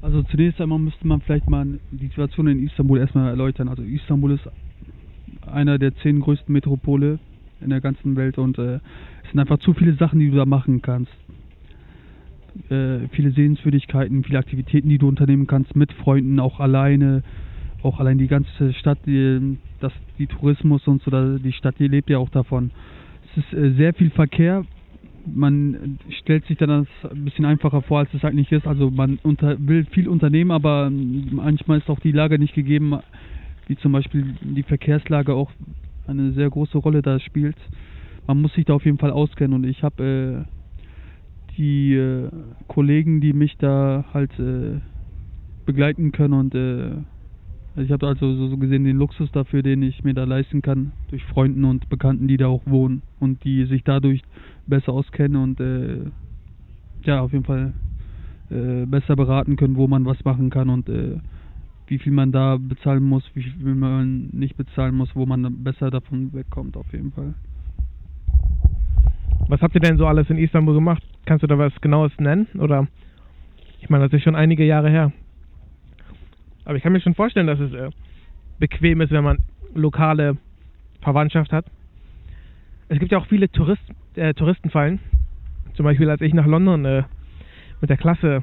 Also 0.00 0.22
zunächst 0.22 0.60
einmal 0.60 0.78
müsste 0.78 1.06
man 1.06 1.20
vielleicht 1.22 1.48
mal 1.48 1.66
die 1.90 2.06
Situation 2.08 2.46
in 2.46 2.64
Istanbul 2.64 2.98
erstmal 2.98 3.30
erläutern. 3.30 3.68
Also 3.68 3.82
Istanbul 3.82 4.32
ist 4.32 4.48
einer 5.46 5.78
der 5.78 5.94
zehn 5.96 6.20
größten 6.20 6.52
Metropole 6.52 7.18
in 7.64 7.70
der 7.70 7.80
ganzen 7.80 8.16
Welt 8.16 8.38
und 8.38 8.58
äh, 8.58 8.76
es 8.76 9.30
sind 9.30 9.40
einfach 9.40 9.58
zu 9.58 9.72
viele 9.74 9.94
Sachen, 9.94 10.20
die 10.20 10.30
du 10.30 10.36
da 10.36 10.46
machen 10.46 10.82
kannst. 10.82 11.12
Äh, 12.70 13.08
viele 13.12 13.32
Sehenswürdigkeiten, 13.32 14.22
viele 14.22 14.38
Aktivitäten, 14.38 14.88
die 14.88 14.98
du 14.98 15.08
unternehmen 15.08 15.46
kannst 15.46 15.74
mit 15.74 15.92
Freunden, 15.92 16.38
auch 16.38 16.60
alleine, 16.60 17.22
auch 17.82 17.98
allein 17.98 18.18
die 18.18 18.28
ganze 18.28 18.72
Stadt, 18.74 18.98
die, 19.06 19.58
das, 19.80 19.92
die 20.18 20.26
Tourismus 20.26 20.86
und 20.86 21.02
so, 21.02 21.38
die 21.38 21.52
Stadt, 21.52 21.76
die 21.78 21.88
lebt 21.88 22.10
ja 22.10 22.18
auch 22.18 22.30
davon. 22.30 22.70
Es 23.32 23.44
ist 23.44 23.52
äh, 23.52 23.72
sehr 23.72 23.94
viel 23.94 24.10
Verkehr, 24.10 24.64
man 25.26 25.98
stellt 26.20 26.46
sich 26.46 26.58
dann 26.58 26.68
das 26.68 27.12
ein 27.12 27.24
bisschen 27.24 27.44
einfacher 27.44 27.82
vor, 27.82 28.00
als 28.00 28.12
es 28.14 28.24
eigentlich 28.24 28.52
ist. 28.52 28.66
Also 28.66 28.90
man 28.90 29.18
unter, 29.22 29.56
will 29.58 29.86
viel 29.86 30.08
unternehmen, 30.08 30.50
aber 30.50 30.90
manchmal 30.90 31.78
ist 31.78 31.88
auch 31.88 32.00
die 32.00 32.12
Lage 32.12 32.38
nicht 32.38 32.54
gegeben, 32.54 32.98
wie 33.66 33.76
zum 33.76 33.92
Beispiel 33.92 34.34
die 34.42 34.62
Verkehrslage 34.62 35.34
auch 35.34 35.50
eine 36.06 36.32
sehr 36.32 36.50
große 36.50 36.78
Rolle 36.78 37.02
da 37.02 37.18
spielt. 37.20 37.56
Man 38.26 38.40
muss 38.40 38.54
sich 38.54 38.64
da 38.64 38.74
auf 38.74 38.84
jeden 38.84 38.98
Fall 38.98 39.10
auskennen 39.10 39.54
und 39.54 39.64
ich 39.64 39.82
habe 39.82 40.46
äh, 40.46 41.54
die 41.56 41.94
äh, 41.94 42.30
Kollegen, 42.68 43.20
die 43.20 43.32
mich 43.32 43.56
da 43.58 44.04
halt 44.12 44.38
äh, 44.38 44.80
begleiten 45.66 46.12
können 46.12 46.34
und 46.34 46.54
äh, 46.54 46.96
ich 47.76 47.90
habe 47.90 48.06
also 48.06 48.34
so, 48.36 48.48
so 48.48 48.56
gesehen 48.56 48.84
den 48.84 48.98
Luxus 48.98 49.30
dafür, 49.32 49.62
den 49.62 49.82
ich 49.82 50.04
mir 50.04 50.14
da 50.14 50.24
leisten 50.24 50.62
kann, 50.62 50.92
durch 51.08 51.24
Freunden 51.24 51.64
und 51.64 51.88
Bekannten, 51.88 52.28
die 52.28 52.36
da 52.36 52.46
auch 52.46 52.62
wohnen 52.66 53.02
und 53.18 53.42
die 53.44 53.64
sich 53.66 53.82
dadurch 53.82 54.22
besser 54.66 54.92
auskennen 54.92 55.42
und 55.42 55.60
äh, 55.60 56.10
ja, 57.04 57.20
auf 57.20 57.32
jeden 57.32 57.44
Fall 57.44 57.74
äh, 58.50 58.86
besser 58.86 59.16
beraten 59.16 59.56
können, 59.56 59.76
wo 59.76 59.88
man 59.88 60.04
was 60.04 60.24
machen 60.24 60.50
kann 60.50 60.68
und 60.70 60.88
äh, 60.88 61.18
wie 61.86 61.98
viel 61.98 62.12
man 62.12 62.32
da 62.32 62.56
bezahlen 62.56 63.02
muss, 63.02 63.24
wie 63.34 63.42
viel 63.42 63.74
man 63.74 64.28
nicht 64.32 64.56
bezahlen 64.56 64.94
muss, 64.94 65.14
wo 65.14 65.26
man 65.26 65.62
besser 65.62 65.90
davon 65.90 66.32
wegkommt, 66.32 66.76
auf 66.76 66.90
jeden 66.92 67.12
Fall. 67.12 67.34
Was 69.48 69.60
habt 69.60 69.74
ihr 69.74 69.80
denn 69.80 69.98
so 69.98 70.06
alles 70.06 70.30
in 70.30 70.38
Istanbul 70.38 70.74
gemacht? 70.74 71.02
Kannst 71.26 71.42
du 71.42 71.46
da 71.46 71.58
was 71.58 71.78
Genaues 71.80 72.12
nennen? 72.18 72.46
Oder 72.58 72.88
ich 73.80 73.90
meine, 73.90 74.04
das 74.04 74.12
ist 74.14 74.22
schon 74.22 74.34
einige 74.34 74.64
Jahre 74.64 74.88
her. 74.88 75.12
Aber 76.64 76.76
ich 76.76 76.82
kann 76.82 76.92
mir 76.92 77.00
schon 77.00 77.14
vorstellen, 77.14 77.46
dass 77.46 77.60
es 77.60 77.72
äh, 77.74 77.90
bequem 78.58 79.02
ist, 79.02 79.10
wenn 79.10 79.24
man 79.24 79.38
lokale 79.74 80.38
Verwandtschaft 81.02 81.52
hat. 81.52 81.66
Es 82.88 82.98
gibt 82.98 83.12
ja 83.12 83.18
auch 83.18 83.26
viele 83.26 83.50
Tourist, 83.50 83.82
äh, 84.14 84.32
Touristenfallen. 84.32 85.00
Zum 85.74 85.84
Beispiel, 85.84 86.08
als 86.08 86.22
ich 86.22 86.32
nach 86.32 86.46
London 86.46 86.84
äh, 86.86 87.02
mit 87.80 87.90
der 87.90 87.98
Klasse, 87.98 88.42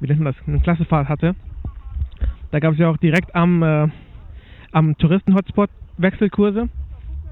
wie 0.00 0.08
nennt 0.08 0.20
man 0.20 0.32
das, 0.32 0.48
eine 0.48 0.60
Klassefahrt 0.60 1.08
hatte, 1.08 1.36
da 2.50 2.58
gab 2.58 2.72
es 2.72 2.78
ja 2.78 2.88
auch 2.88 2.96
direkt 2.96 3.34
am, 3.34 3.62
äh, 3.62 3.88
am 4.72 4.96
Touristen-Hotspot 4.98 5.70
Wechselkurse, 5.98 6.68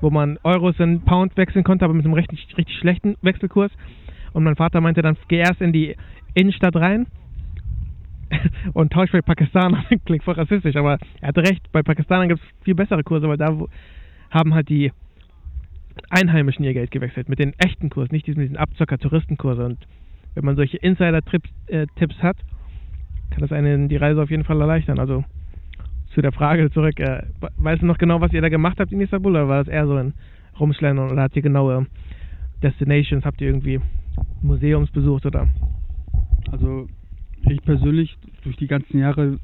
wo 0.01 0.11
man 0.11 0.39
Euros 0.43 0.79
in 0.79 1.03
Pound 1.03 1.37
wechseln 1.37 1.65
konnte, 1.65 1.85
aber 1.85 1.95
mit 1.95 2.05
einem 2.05 2.15
richtig, 2.15 2.47
richtig 2.57 2.77
schlechten 2.79 3.17
Wechselkurs. 3.23 3.71
Und 4.33 4.45
mein 4.45 4.57
Vater 4.57 4.81
meinte 4.81 5.03
dann, 5.03 5.17
geh 5.29 5.39
erst 5.39 5.61
in 5.61 5.73
die 5.73 5.97
Innenstadt 6.35 6.77
rein 6.77 7.07
und 8.73 8.93
tauscht 8.93 9.13
bei 9.13 9.23
Pakistanern. 9.23 9.85
Klingt 10.05 10.25
voll 10.25 10.35
rassistisch, 10.35 10.77
aber 10.77 10.99
er 11.21 11.29
hatte 11.29 11.43
recht. 11.43 11.71
Bei 11.73 11.83
Pakistanern 11.83 12.29
gibt 12.29 12.41
es 12.41 12.65
viel 12.65 12.75
bessere 12.75 13.05
Kurse, 13.05 13.29
weil 13.29 13.37
da 13.37 13.57
haben 14.31 14.55
halt 14.55 14.69
die 14.69 14.93
Einheimischen 16.11 16.65
ihr 16.65 16.75
Geld 16.75 16.91
gewechselt. 16.91 17.29
Mit 17.29 17.39
den 17.39 17.53
echten 17.59 17.91
Kursen, 17.91 18.15
nicht 18.15 18.27
diesen, 18.27 18.41
diesen 18.41 18.57
Abzocker-Touristenkurse. 18.57 19.65
Und 19.65 19.79
wenn 20.35 20.45
man 20.45 20.57
solche 20.57 20.79
Insider-Tipps 20.79 21.51
äh, 21.69 21.87
hat, 22.21 22.37
kann 23.31 23.41
das 23.41 23.53
einen 23.53 23.89
die 23.89 23.97
Reise 23.97 24.23
auf 24.23 24.31
jeden 24.31 24.45
Fall 24.45 24.61
erleichtern. 24.61 24.99
Also 24.99 25.25
zu 26.15 26.23
der 26.23 26.33
Frage 26.33 26.71
zurück, 26.71 26.99
äh, 27.01 27.23
weißt 27.57 27.83
du 27.83 27.87
noch 27.87 27.99
genau, 27.99 28.21
was 28.21 28.33
ihr 28.33 28.41
da 28.41 28.49
gemacht 28.49 28.79
habt 28.79 28.93
in 28.93 29.01
Istanbul 29.01 29.33
oder 29.33 29.49
war 29.49 29.65
das 29.65 29.69
eher 29.69 29.87
so 29.87 29.95
ein 29.95 30.15
Rumschlendern 30.59 31.11
oder 31.11 31.23
habt 31.23 31.37
ihr 31.37 31.43
genaue 31.43 31.87
Destinations, 32.63 33.25
habt 33.25 33.41
ihr 33.41 33.49
irgendwie 33.49 33.81
Museums 34.43 34.91
besucht 34.91 35.27
oder? 35.27 35.49
Also 36.53 36.87
ich 37.49 37.63
persönlich, 37.63 38.17
durch 38.43 38.57
die 38.57 38.69
ganzen 38.69 38.99
Jahre, 38.99 39.39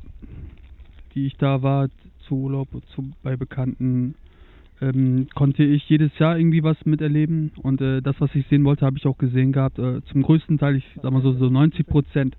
die 1.15 1.27
ich 1.27 1.37
da 1.37 1.63
war, 1.63 1.89
zu 2.21 2.37
Urlaub, 2.37 2.69
zu, 2.95 3.11
bei 3.23 3.37
Bekannten, 3.37 4.15
ähm, 4.81 5.27
konnte 5.35 5.63
ich 5.63 5.89
jedes 5.89 6.17
Jahr 6.19 6.39
irgendwie 6.39 6.63
was 6.63 6.85
miterleben 6.87 7.53
und 7.63 7.81
äh, 7.81 8.01
das, 8.01 8.21
was 8.21 8.35
ich 8.35 8.47
sehen 8.49 8.65
wollte, 8.65 8.87
habe 8.87 8.97
ich 8.99 9.07
auch 9.07 9.19
gesehen 9.19 9.53
gehabt. 9.53 9.79
Äh, 9.79 10.03
zum 10.07 10.23
größten 10.23 10.59
Teil, 10.59 10.77
ich 10.77 10.87
sag 11.03 11.13
mal 11.13 11.23
so, 11.23 11.33
so 11.33 11.51
90 11.51 11.87
Prozent, 11.87 12.37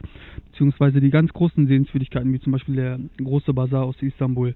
beziehungsweise 0.52 1.00
die 1.00 1.12
ganz 1.12 1.32
großen 1.34 1.68
Sehenswürdigkeiten, 1.68 2.34
wie 2.34 2.40
zum 2.40 2.52
Beispiel 2.52 2.76
der 2.76 3.00
große 3.18 3.54
Bazar 3.54 3.84
aus 3.84 4.02
Istanbul 4.02 4.56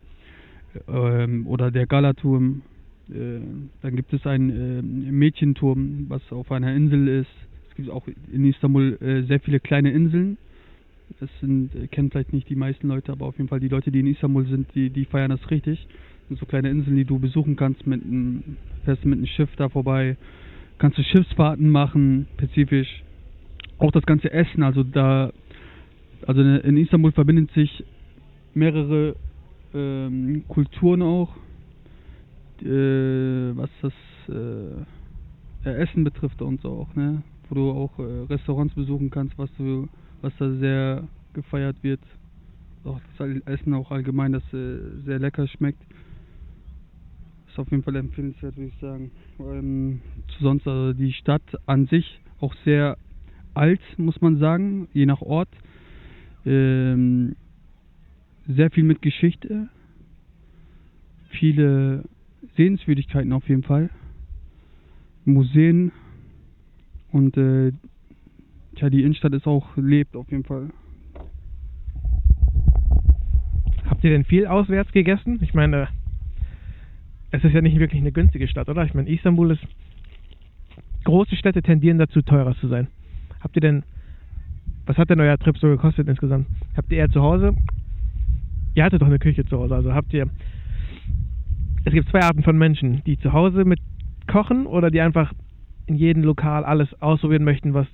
ähm, 0.87 1.47
oder 1.47 1.71
der 1.71 1.85
Galaturm, 1.87 2.61
Äh, 3.07 3.39
dann 3.81 3.95
gibt 3.95 4.13
es 4.13 4.25
einen 4.25 4.49
äh, 4.49 4.81
Mädchenturm, 5.11 6.05
was 6.09 6.23
auf 6.31 6.51
einer 6.51 6.73
Insel 6.73 7.07
ist. 7.07 7.29
Es 7.69 7.75
gibt 7.75 7.89
auch 7.89 8.07
in 8.31 8.45
Istanbul 8.45 8.97
äh, 8.99 9.21
sehr 9.27 9.39
viele 9.39 9.59
kleine 9.59 9.91
Inseln. 9.91 10.37
Das 11.19 11.29
sind, 11.39 11.75
äh, 11.75 11.87
kennen 11.87 12.09
vielleicht 12.09 12.33
nicht 12.33 12.49
die 12.49 12.55
meisten 12.55 12.87
Leute, 12.87 13.11
aber 13.11 13.27
auf 13.27 13.37
jeden 13.37 13.47
Fall 13.47 13.59
die 13.59 13.67
Leute, 13.67 13.91
die 13.91 13.99
in 13.99 14.07
Istanbul 14.07 14.47
sind, 14.47 14.73
die, 14.73 14.89
die 14.89 15.05
feiern 15.05 15.29
das 15.29 15.51
richtig. 15.51 15.87
Sind 16.27 16.39
so 16.39 16.45
kleine 16.45 16.69
Inseln, 16.69 16.95
die 16.95 17.05
du 17.05 17.19
besuchen 17.19 17.55
kannst 17.55 17.85
mit 17.85 18.03
einem, 18.03 18.57
fährst 18.83 19.05
mit 19.05 19.17
einem 19.17 19.27
Schiff 19.27 19.49
da 19.57 19.69
vorbei, 19.69 20.17
kannst 20.79 20.97
du 20.97 21.03
Schiffsfahrten 21.03 21.69
machen, 21.69 22.27
spezifisch. 22.35 23.03
Auch 23.77 23.91
das 23.91 24.05
ganze 24.05 24.31
Essen, 24.31 24.63
also 24.63 24.83
da, 24.83 25.31
also 26.25 26.41
in 26.41 26.77
Istanbul 26.77 27.11
verbindet 27.11 27.51
sich 27.51 27.83
mehrere 28.53 29.15
ähm, 29.73 30.43
Kulturen 30.47 31.01
auch, 31.01 31.35
äh, 32.61 33.55
was 33.55 33.69
das 33.81 33.93
äh, 34.29 35.69
Essen 35.69 36.03
betrifft 36.03 36.41
und 36.41 36.61
so 36.61 36.69
auch, 36.69 36.95
ne? 36.95 37.21
Wo 37.49 37.55
du 37.55 37.71
auch 37.71 37.99
äh, 37.99 38.33
Restaurants 38.33 38.73
besuchen 38.73 39.09
kannst, 39.09 39.37
was 39.37 39.49
du, 39.57 39.87
was 40.21 40.33
da 40.39 40.49
sehr 40.55 41.03
gefeiert 41.33 41.75
wird. 41.81 41.99
Auch 42.83 42.99
das 43.17 43.29
Essen 43.45 43.73
auch 43.73 43.91
allgemein, 43.91 44.31
das 44.31 44.43
äh, 44.53 44.77
sehr 45.05 45.19
lecker 45.19 45.47
schmeckt. 45.47 45.83
Ist 47.55 47.59
auf 47.61 47.71
jeden 47.71 47.83
Fall 47.83 47.95
empfehlenswert, 47.95 48.57
würde 48.57 48.67
ich 48.67 48.77
sagen. 48.81 49.11
Ähm, 49.39 50.01
sonst 50.41 50.67
also 50.67 50.91
die 50.91 51.13
Stadt 51.13 51.41
an 51.65 51.87
sich 51.87 52.19
auch 52.41 52.53
sehr 52.65 52.97
alt, 53.53 53.79
muss 53.95 54.19
man 54.19 54.39
sagen, 54.39 54.89
je 54.91 55.05
nach 55.05 55.21
Ort. 55.21 55.47
Ähm, 56.45 57.37
sehr 58.45 58.69
viel 58.71 58.83
mit 58.83 59.01
Geschichte. 59.01 59.69
Viele 61.29 62.03
Sehenswürdigkeiten 62.57 63.31
auf 63.31 63.47
jeden 63.47 63.63
Fall. 63.63 63.89
Museen. 65.23 65.93
Und 67.13 67.37
äh, 67.37 67.71
tja, 68.75 68.89
die 68.89 69.03
Innenstadt 69.03 69.31
ist 69.31 69.47
auch 69.47 69.77
lebt 69.77 70.17
auf 70.17 70.29
jeden 70.29 70.43
Fall. 70.43 70.71
Habt 73.85 74.03
ihr 74.03 74.09
denn 74.09 74.25
viel 74.25 74.45
auswärts 74.45 74.91
gegessen? 74.91 75.39
Ich 75.41 75.53
meine, 75.53 75.87
es 77.35 77.43
ist 77.43 77.53
ja 77.53 77.61
nicht 77.61 77.79
wirklich 77.79 78.01
eine 78.01 78.11
günstige 78.11 78.47
Stadt, 78.47 78.69
oder? 78.69 78.83
Ich 78.85 78.93
meine, 78.93 79.09
Istanbul 79.09 79.51
ist. 79.51 79.61
Große 81.03 81.35
Städte 81.35 81.61
tendieren 81.61 81.99
dazu, 81.99 82.21
teurer 82.21 82.55
zu 82.55 82.67
sein. 82.67 82.87
Habt 83.41 83.55
ihr 83.55 83.61
denn. 83.61 83.83
Was 84.85 84.97
hat 84.97 85.09
denn 85.09 85.19
euer 85.19 85.37
Trip 85.37 85.57
so 85.57 85.67
gekostet 85.67 86.07
insgesamt? 86.07 86.47
Habt 86.77 86.91
ihr 86.91 86.99
eher 86.99 87.09
zu 87.09 87.21
Hause? 87.21 87.55
Ihr 88.75 88.83
hattet 88.83 89.01
doch 89.01 89.07
eine 89.07 89.19
Küche 89.19 89.45
zu 89.45 89.57
Hause, 89.57 89.75
also 89.75 89.93
habt 89.93 90.13
ihr. 90.13 90.29
Es 91.85 91.93
gibt 91.93 92.09
zwei 92.09 92.21
Arten 92.21 92.43
von 92.43 92.57
Menschen, 92.57 93.03
die 93.05 93.17
zu 93.17 93.33
Hause 93.33 93.65
mit 93.65 93.79
kochen 94.27 94.65
oder 94.65 94.89
die 94.89 95.01
einfach 95.01 95.33
in 95.87 95.95
jedem 95.95 96.23
Lokal 96.23 96.63
alles 96.63 96.89
ausprobieren 97.01 97.43
möchten, 97.43 97.73
was. 97.73 97.87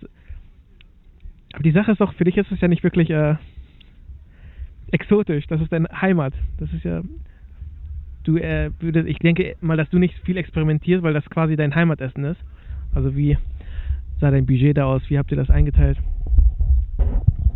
Aber 1.53 1.63
die 1.63 1.71
Sache 1.71 1.91
ist 1.91 2.01
doch, 2.01 2.13
für 2.13 2.23
dich 2.23 2.37
ist 2.37 2.51
es 2.51 2.61
ja 2.61 2.67
nicht 2.67 2.83
wirklich 2.83 3.09
äh, 3.09 3.35
exotisch. 4.91 5.47
Das 5.47 5.61
ist 5.61 5.71
deine 5.71 5.89
Heimat. 6.01 6.33
Das 6.57 6.71
ist 6.73 6.83
ja 6.83 7.01
du 8.23 8.37
äh, 8.37 8.71
würdest, 8.79 9.07
ich 9.07 9.19
denke 9.19 9.55
mal, 9.61 9.77
dass 9.77 9.89
du 9.89 9.97
nicht 9.97 10.15
viel 10.25 10.37
experimentierst, 10.37 11.03
weil 11.03 11.13
das 11.13 11.25
quasi 11.29 11.55
dein 11.55 11.75
Heimatessen 11.75 12.23
ist. 12.25 12.39
Also 12.93 13.15
wie 13.15 13.37
sah 14.19 14.31
dein 14.31 14.45
Budget 14.45 14.77
da 14.77 14.85
aus? 14.85 15.01
Wie 15.07 15.17
habt 15.17 15.31
ihr 15.31 15.37
das 15.37 15.49
eingeteilt? 15.49 15.97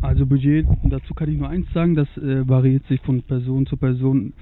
Also 0.02 0.26
Budget, 0.26 0.68
dazu 0.84 1.14
kann 1.14 1.30
ich 1.30 1.38
nur 1.38 1.50
eins 1.50 1.72
sagen, 1.74 1.96
das 1.96 2.08
äh, 2.18 2.48
variiert 2.48 2.86
sich 2.88 3.02
von 3.02 3.22
Person 3.24 3.66
zu 3.66 3.78
Person. 3.78 4.34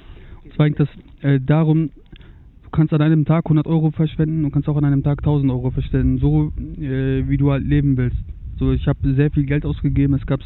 Und 0.43 0.53
zwar 0.55 0.65
hängt 0.65 0.79
das 0.79 0.89
äh, 1.21 1.39
darum, 1.39 1.89
du 2.63 2.69
kannst 2.71 2.93
an 2.93 3.01
einem 3.01 3.25
Tag 3.25 3.45
100 3.45 3.65
Euro 3.67 3.91
verschwenden, 3.91 4.43
du 4.43 4.49
kannst 4.49 4.67
auch 4.67 4.77
an 4.77 4.85
einem 4.85 5.03
Tag 5.03 5.19
1000 5.19 5.51
Euro 5.51 5.71
verschwenden, 5.71 6.17
so 6.17 6.51
äh, 6.81 7.27
wie 7.27 7.37
du 7.37 7.51
halt 7.51 7.63
leben 7.63 7.97
willst. 7.97 8.17
So, 8.57 8.71
ich 8.71 8.87
habe 8.87 9.13
sehr 9.13 9.31
viel 9.31 9.45
Geld 9.45 9.65
ausgegeben. 9.65 10.13
Es 10.15 10.25
gab 10.25 10.41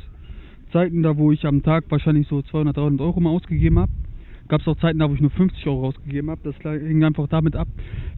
Zeiten 0.71 1.03
da, 1.03 1.17
wo 1.17 1.31
ich 1.31 1.45
am 1.45 1.63
Tag 1.63 1.85
wahrscheinlich 1.89 2.27
so 2.27 2.41
200, 2.41 2.77
300 2.77 3.01
Euro 3.01 3.19
mal 3.19 3.31
ausgegeben 3.31 3.79
habe 3.79 3.91
gab 4.47 4.61
es 4.61 4.67
auch 4.67 4.77
Zeiten, 4.77 4.99
da 4.99 5.09
wo 5.09 5.13
ich 5.13 5.21
nur 5.21 5.31
50 5.31 5.65
Euro 5.67 5.87
ausgegeben 5.87 6.29
habe. 6.29 6.41
Das 6.43 6.55
hing 6.63 7.03
einfach 7.03 7.27
damit 7.27 7.55
ab, 7.55 7.67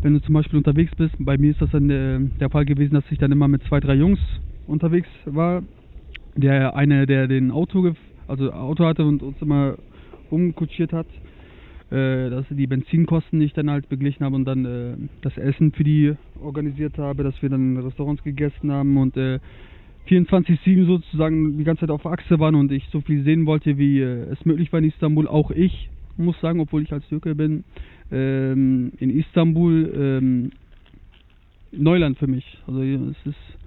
wenn 0.02 0.14
du 0.14 0.22
zum 0.22 0.34
Beispiel 0.34 0.58
unterwegs 0.58 0.92
bist. 0.96 1.14
Bei 1.20 1.38
mir 1.38 1.52
ist 1.52 1.62
das 1.62 1.72
dann 1.72 1.90
äh, 1.90 2.20
der 2.40 2.50
Fall 2.50 2.66
gewesen, 2.66 2.94
dass 2.94 3.04
ich 3.12 3.18
dann 3.18 3.32
immer 3.32 3.48
mit 3.48 3.64
zwei, 3.64 3.80
drei 3.80 3.96
Jungs 3.96 4.20
unterwegs 4.68 5.10
war. 5.26 5.64
Der 6.36 6.76
eine, 6.76 7.06
der 7.06 7.28
den 7.28 7.52
Auto, 7.52 7.94
also 8.28 8.52
Auto 8.52 8.86
hatte 8.86 9.04
und 9.04 9.24
uns 9.24 9.42
immer 9.42 9.76
umkutschiert 10.30 10.94
hat. 10.94 11.08
Äh, 11.92 12.30
dass 12.30 12.46
die 12.52 12.68
Benzinkosten 12.68 13.40
nicht 13.40 13.58
dann 13.58 13.72
halt 13.72 13.90
beglichen 13.90 14.24
habe 14.24 14.36
und 14.36 14.46
dann 14.46 14.64
äh, 14.64 14.96
das 15.24 15.36
Essen 15.38 15.72
für 15.72 15.84
die 15.84 16.14
organisiert 16.40 17.00
habe, 17.00 17.24
dass 17.24 17.42
wir 17.42 17.50
dann 17.50 17.78
in 17.78 17.84
Restaurants 17.84 18.24
gegessen 18.24 18.72
haben 18.72 18.96
und 18.98 19.18
äh, 19.18 19.40
24-7 20.08 20.86
sozusagen 20.86 21.58
die 21.58 21.64
ganze 21.64 21.82
Zeit 21.82 21.90
auf 21.90 22.06
Achse 22.06 22.40
waren 22.40 22.54
und 22.54 22.72
ich 22.72 22.88
so 22.92 23.02
viel 23.02 23.24
sehen 23.24 23.48
wollte, 23.48 23.80
wie 23.80 24.02
äh, 24.02 24.28
es 24.32 24.46
möglich 24.46 24.72
war 24.72 24.80
in 24.80 24.86
Istanbul, 24.86 25.28
auch 25.28 25.50
ich 25.50 25.90
muss 26.20 26.40
sagen, 26.42 26.60
obwohl 26.60 26.84
ich 26.84 26.92
als 26.92 27.08
Türke 27.08 27.36
bin, 27.36 27.64
ähm, 28.12 28.92
in 28.98 29.10
Istanbul 29.10 29.92
ähm, 29.96 30.52
Neuland 31.72 32.18
für 32.18 32.28
mich. 32.28 32.46
Also 32.68 32.82
es 32.82 33.18
ist 33.26 33.58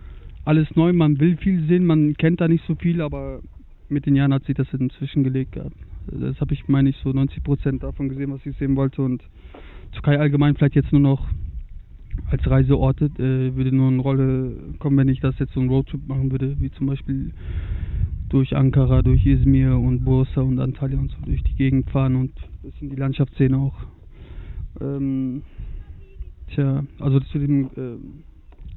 alles 0.44 0.68
neu, 0.74 0.92
man 0.92 1.20
will 1.20 1.36
viel 1.36 1.66
sehen, 1.66 1.86
man 1.86 2.14
kennt 2.14 2.40
da 2.40 2.48
nicht 2.48 2.64
so 2.66 2.74
viel, 2.74 3.00
aber 3.00 3.40
mit 3.88 4.06
den 4.06 4.16
Jahren 4.16 4.34
hat 4.34 4.44
sich 4.44 4.56
das 4.56 4.72
inzwischen 4.72 5.22
gelegt 5.22 5.52
gehabt. 5.52 5.76
Das 6.06 6.40
habe 6.40 6.52
ich, 6.54 6.66
meine 6.68 6.90
ich, 6.90 6.96
so 7.04 7.10
90 7.10 7.44
Prozent 7.44 7.82
davon 7.82 8.08
gesehen, 8.08 8.32
was 8.32 8.44
ich 8.44 8.56
sehen 8.56 8.74
wollte 8.74 9.02
und 9.02 9.22
Türkei 9.92 10.18
allgemein 10.18 10.56
vielleicht 10.56 10.74
jetzt 10.74 10.90
nur 10.92 11.00
noch 11.00 11.28
als 12.30 12.48
Reiseort 12.48 13.00
äh, 13.00 13.54
würde 13.54 13.72
nur 13.74 13.88
eine 13.88 14.02
Rolle 14.02 14.56
kommen, 14.78 14.96
wenn 14.96 15.08
ich 15.08 15.20
das 15.20 15.38
jetzt 15.38 15.52
so 15.54 15.60
einen 15.60 15.68
Roadtrip 15.68 16.06
machen 16.08 16.30
würde, 16.30 16.56
wie 16.60 16.70
zum 16.72 16.86
Beispiel 16.86 17.32
durch 18.32 18.56
Ankara, 18.56 19.02
durch 19.02 19.26
Izmir 19.26 19.78
und 19.78 20.04
Bursa 20.04 20.40
und 20.40 20.58
Antalya 20.58 20.98
und 20.98 21.10
so 21.10 21.18
durch 21.26 21.42
die 21.42 21.54
Gegend 21.54 21.90
fahren 21.90 22.16
und 22.16 22.32
ein 22.34 22.70
bisschen 22.70 22.88
die 22.88 22.96
Landschaft 22.96 23.34
sehen 23.36 23.54
auch. 23.54 23.74
Ähm, 24.80 25.42
tja, 26.48 26.82
also 26.98 27.20
zu 27.20 27.38
dem 27.38 27.66
äh, 27.76 27.98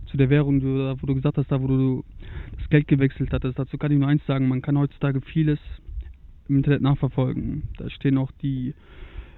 zu 0.08 0.18
der 0.18 0.30
Währung, 0.30 0.60
du, 0.60 0.96
wo 1.00 1.08
du 1.08 1.16
gesagt 1.16 1.38
hast, 1.38 1.50
da 1.52 1.62
wo 1.62 1.68
du 1.68 2.04
das 2.60 2.70
Geld 2.70 2.88
gewechselt 2.88 3.32
hattest, 3.32 3.58
dazu 3.58 3.78
kann 3.78 3.92
ich 3.94 3.98
nur 3.98 4.10
eins 4.10 4.26
sagen, 4.26 4.50
man 4.50 4.62
kann 4.62 4.78
heutzutage 4.78 5.22
vieles 5.22 5.60
im 6.50 6.58
Internet 6.58 6.82
nachverfolgen. 6.82 7.64
Da 7.78 7.90
stehen 7.90 8.18
auch 8.18 8.32
die 8.42 8.74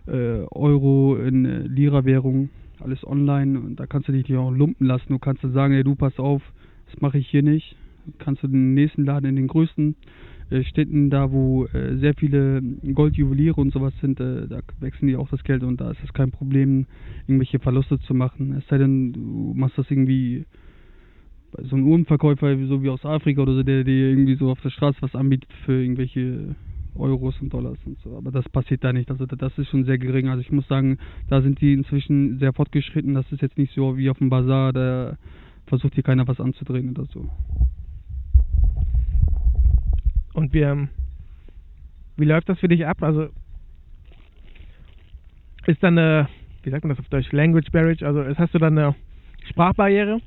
äh, 0.07 0.41
Euro 0.51 1.15
in 1.15 1.45
äh, 1.45 1.59
Lira-Währung, 1.59 2.49
alles 2.79 3.05
online 3.05 3.59
und 3.59 3.75
da 3.79 3.85
kannst 3.85 4.07
du 4.07 4.13
dich 4.13 4.35
auch 4.35 4.51
lumpen 4.51 4.87
lassen. 4.87 5.09
Du 5.09 5.19
kannst 5.19 5.43
dann 5.43 5.53
sagen, 5.53 5.73
ey, 5.75 5.83
du 5.83 5.95
pass 5.95 6.17
auf, 6.17 6.41
das 6.91 6.99
mache 7.01 7.19
ich 7.19 7.29
hier 7.29 7.43
nicht 7.43 7.75
kannst 8.19 8.43
du 8.43 8.47
den 8.47 8.73
nächsten 8.73 9.05
Laden 9.05 9.29
in 9.29 9.35
den 9.35 9.47
größten 9.47 9.95
äh, 10.49 10.63
Städten, 10.63 11.09
da 11.09 11.31
wo 11.31 11.65
äh, 11.65 11.97
sehr 11.97 12.13
viele 12.13 12.61
Goldjuweliere 12.61 13.59
und 13.59 13.73
sowas 13.73 13.93
sind, 14.01 14.19
äh, 14.19 14.47
da 14.47 14.59
wechseln 14.79 15.07
die 15.07 15.15
auch 15.15 15.29
das 15.29 15.43
Geld 15.43 15.63
und 15.63 15.81
da 15.81 15.91
ist 15.91 16.03
es 16.03 16.13
kein 16.13 16.31
Problem, 16.31 16.85
irgendwelche 17.27 17.59
Verluste 17.59 17.99
zu 17.99 18.13
machen. 18.13 18.53
Es 18.53 18.67
sei 18.67 18.77
denn, 18.77 19.13
du 19.13 19.53
machst 19.55 19.77
das 19.77 19.89
irgendwie 19.91 20.45
bei 21.51 21.63
so 21.63 21.75
einem 21.75 21.87
Uhrenverkäufer, 21.87 22.57
so 22.67 22.81
wie 22.81 22.89
aus 22.89 23.05
Afrika 23.05 23.41
oder 23.41 23.55
so, 23.55 23.63
der 23.63 23.83
dir 23.83 24.09
irgendwie 24.09 24.35
so 24.35 24.49
auf 24.49 24.61
der 24.61 24.69
Straße 24.69 25.01
was 25.01 25.15
anbietet 25.15 25.51
für 25.65 25.81
irgendwelche 25.81 26.55
Euros 26.95 27.39
und 27.41 27.53
Dollars 27.53 27.77
und 27.85 27.99
so. 27.99 28.17
Aber 28.17 28.31
das 28.31 28.47
passiert 28.49 28.83
da 28.83 28.93
nicht. 28.93 29.11
Also 29.11 29.25
das 29.25 29.57
ist 29.57 29.69
schon 29.69 29.85
sehr 29.85 29.97
gering. 29.97 30.29
Also 30.29 30.41
ich 30.41 30.51
muss 30.51 30.67
sagen, 30.67 30.97
da 31.29 31.41
sind 31.41 31.61
die 31.61 31.73
inzwischen 31.73 32.39
sehr 32.39 32.53
fortgeschritten. 32.53 33.13
Das 33.13 33.31
ist 33.31 33.41
jetzt 33.41 33.57
nicht 33.57 33.73
so 33.73 33.97
wie 33.97 34.09
auf 34.09 34.17
dem 34.17 34.29
Bazar, 34.29 34.73
da 34.73 35.17
versucht 35.67 35.93
hier 35.95 36.03
keiner 36.03 36.27
was 36.27 36.39
anzudrehen 36.39 36.89
oder 36.89 37.05
so. 37.05 37.29
Und 40.37 40.53
wir, 40.53 40.87
wie 42.15 42.25
läuft 42.25 42.47
das 42.47 42.59
für 42.59 42.67
dich 42.67 42.85
ab? 42.85 43.01
Also 43.01 43.29
ist 45.65 45.81
dann 45.81 45.97
eine, 45.97 46.29
wie 46.61 46.69
sagt 46.69 46.83
man 46.83 46.95
das 46.95 46.99
auf 46.99 47.09
Deutsch, 47.09 47.31
Language 47.31 47.71
Barrier, 47.71 47.97
also 48.03 48.23
hast 48.23 48.53
du 48.53 48.59
dann 48.59 48.77
eine 48.77 48.93
Sprachbarriere? 49.49 50.21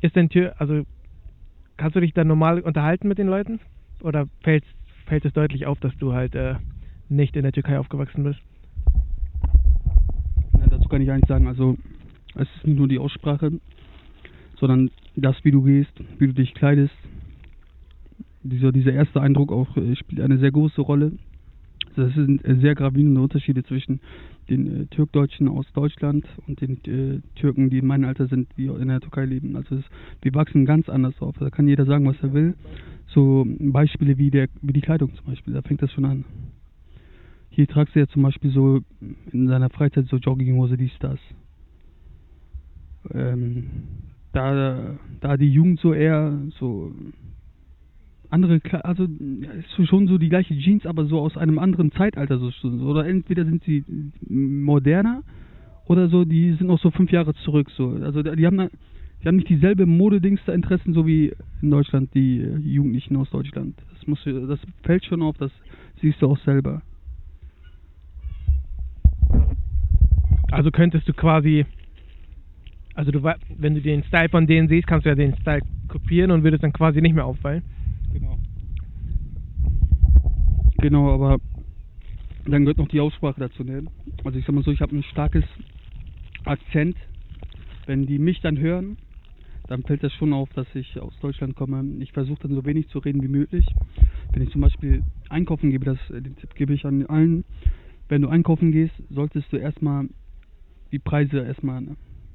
Ist 0.00 0.14
denn 0.14 0.28
Tür, 0.28 0.54
also 0.58 0.84
kannst 1.76 1.96
du 1.96 2.00
dich 2.00 2.14
dann 2.14 2.28
normal 2.28 2.60
unterhalten 2.60 3.08
mit 3.08 3.18
den 3.18 3.26
Leuten? 3.26 3.58
Oder 4.00 4.28
fällt, 4.44 4.62
fällt 5.06 5.24
es 5.24 5.32
deutlich 5.32 5.66
auf, 5.66 5.80
dass 5.80 5.96
du 5.96 6.12
halt 6.12 6.36
äh, 6.36 6.54
nicht 7.08 7.34
in 7.34 7.42
der 7.42 7.50
Türkei 7.50 7.80
aufgewachsen 7.80 8.22
bist? 8.22 8.38
Ja, 10.60 10.68
dazu 10.70 10.88
kann 10.88 11.02
ich 11.02 11.10
eigentlich 11.10 11.28
sagen, 11.28 11.48
also 11.48 11.76
es 12.36 12.46
ist 12.58 12.64
nicht 12.64 12.78
nur 12.78 12.86
die 12.86 13.00
Aussprache, 13.00 13.50
sondern 14.60 14.92
das, 15.16 15.34
wie 15.44 15.50
du 15.50 15.62
gehst, 15.62 15.98
wie 16.20 16.28
du 16.28 16.32
dich 16.32 16.54
kleidest, 16.54 16.94
dieser, 18.44 18.72
dieser 18.72 18.92
erste 18.92 19.20
Eindruck 19.20 19.52
auch 19.52 19.76
äh, 19.76 19.96
spielt 19.96 20.20
eine 20.20 20.38
sehr 20.38 20.52
große 20.52 20.80
Rolle. 20.80 21.12
Das 21.96 22.12
sind 22.14 22.44
äh, 22.44 22.56
sehr 22.56 22.74
gravierende 22.74 23.20
Unterschiede 23.20 23.62
zwischen 23.64 24.00
den 24.48 24.82
äh, 24.82 24.86
Türkdeutschen 24.86 25.48
aus 25.48 25.66
Deutschland 25.72 26.26
und 26.46 26.60
den 26.60 26.78
äh, 26.84 27.20
Türken, 27.34 27.70
die 27.70 27.78
in 27.78 27.86
meinem 27.86 28.04
Alter 28.04 28.26
sind, 28.26 28.48
die 28.56 28.66
in 28.66 28.88
der 28.88 29.00
Türkei 29.00 29.24
leben. 29.24 29.56
Also 29.56 29.76
es, 29.76 29.84
wir 30.22 30.34
wachsen 30.34 30.66
ganz 30.66 30.88
anders 30.88 31.20
auf. 31.20 31.36
Da 31.38 31.50
kann 31.50 31.68
jeder 31.68 31.86
sagen, 31.86 32.06
was 32.06 32.16
er 32.22 32.32
will. 32.32 32.54
So 33.06 33.46
Beispiele 33.46 34.18
wie, 34.18 34.30
der, 34.30 34.48
wie 34.60 34.72
die 34.72 34.80
Kleidung 34.80 35.14
zum 35.14 35.26
Beispiel, 35.26 35.54
da 35.54 35.62
fängt 35.62 35.82
das 35.82 35.92
schon 35.92 36.04
an. 36.04 36.24
hier 37.50 37.66
tragst 37.66 37.94
du 37.94 38.00
ja 38.00 38.06
zum 38.08 38.22
Beispiel 38.22 38.50
so 38.50 38.80
in 39.30 39.46
seiner 39.46 39.70
Freizeit 39.70 40.06
so 40.08 40.16
Jogginghose, 40.16 40.76
dies, 40.76 40.92
das. 41.00 41.18
Ähm, 43.12 43.66
da, 44.32 44.96
da 45.20 45.36
die 45.36 45.52
Jugend 45.52 45.78
so 45.80 45.92
eher 45.92 46.36
so 46.58 46.92
andere, 48.30 48.60
also 48.84 49.04
ist 49.04 49.88
schon 49.88 50.06
so 50.08 50.18
die 50.18 50.28
gleiche 50.28 50.56
Jeans, 50.56 50.86
aber 50.86 51.06
so 51.06 51.20
aus 51.20 51.36
einem 51.36 51.58
anderen 51.58 51.92
Zeitalter 51.92 52.38
so 52.38 52.50
oder 52.68 53.06
entweder 53.06 53.44
sind 53.44 53.62
sie 53.64 53.84
moderner 54.28 55.22
oder 55.86 56.08
so, 56.08 56.24
die 56.24 56.52
sind 56.54 56.68
noch 56.68 56.80
so 56.80 56.90
fünf 56.90 57.12
Jahre 57.12 57.34
zurück 57.44 57.70
so. 57.76 57.90
Also 58.02 58.22
die 58.22 58.46
haben 58.46 58.68
die 59.22 59.28
haben 59.28 59.36
nicht 59.36 59.48
dieselbe 59.48 59.86
Modedings 59.86 60.40
da 60.44 60.52
Interessen 60.52 60.92
so 60.92 61.06
wie 61.06 61.32
in 61.62 61.70
Deutschland 61.70 62.14
die 62.14 62.40
Jugendlichen 62.62 63.16
aus 63.16 63.30
Deutschland. 63.30 63.74
Das 63.92 64.06
muss 64.06 64.22
das 64.24 64.60
fällt 64.82 65.04
schon 65.04 65.22
auf, 65.22 65.36
das 65.38 65.50
siehst 66.00 66.20
du 66.20 66.26
auch 66.28 66.38
selber. 66.40 66.82
Also 70.50 70.70
könntest 70.70 71.08
du 71.08 71.12
quasi 71.12 71.64
also 72.94 73.10
du 73.10 73.22
wenn 73.22 73.74
du 73.74 73.80
den 73.80 74.04
Style 74.04 74.28
von 74.28 74.46
denen 74.46 74.68
siehst, 74.68 74.86
kannst 74.86 75.04
du 75.04 75.10
ja 75.10 75.16
den 75.16 75.36
Style 75.38 75.62
kopieren 75.88 76.30
und 76.30 76.44
würdest 76.44 76.62
dann 76.62 76.72
quasi 76.72 77.00
nicht 77.00 77.14
mehr 77.14 77.26
auffallen. 77.26 77.62
Genau. 78.14 78.38
Genau, 80.78 81.12
aber 81.14 81.38
dann 82.46 82.62
gehört 82.62 82.78
noch 82.78 82.86
die 82.88 83.00
Aussprache 83.00 83.40
dazu. 83.40 83.64
Ne? 83.64 83.84
Also 84.22 84.38
ich 84.38 84.46
sag 84.46 84.54
mal 84.54 84.62
so, 84.62 84.70
ich 84.70 84.80
habe 84.80 84.96
ein 84.96 85.02
starkes 85.02 85.44
Akzent. 86.44 86.96
Wenn 87.86 88.06
die 88.06 88.20
mich 88.20 88.40
dann 88.40 88.56
hören, 88.56 88.96
dann 89.66 89.82
fällt 89.82 90.04
das 90.04 90.12
schon 90.12 90.32
auf, 90.32 90.48
dass 90.54 90.66
ich 90.74 90.98
aus 91.00 91.12
Deutschland 91.20 91.56
komme. 91.56 91.84
Ich 92.02 92.12
versuche 92.12 92.38
dann 92.42 92.54
so 92.54 92.64
wenig 92.64 92.88
zu 92.88 93.00
reden 93.00 93.20
wie 93.20 93.28
möglich. 93.28 93.66
Wenn 94.32 94.42
ich 94.42 94.50
zum 94.50 94.60
Beispiel 94.60 95.02
einkaufen 95.28 95.70
gebe, 95.70 95.84
das, 95.84 95.98
äh, 96.10 96.22
den 96.22 96.36
Tipp 96.36 96.54
gebe 96.54 96.72
ich 96.72 96.86
an 96.86 97.04
allen, 97.06 97.44
wenn 98.08 98.22
du 98.22 98.28
einkaufen 98.28 98.70
gehst, 98.70 98.94
solltest 99.10 99.52
du 99.52 99.56
erstmal 99.56 100.08
die 100.92 101.00
Preise 101.00 101.40
erstmal 101.40 101.82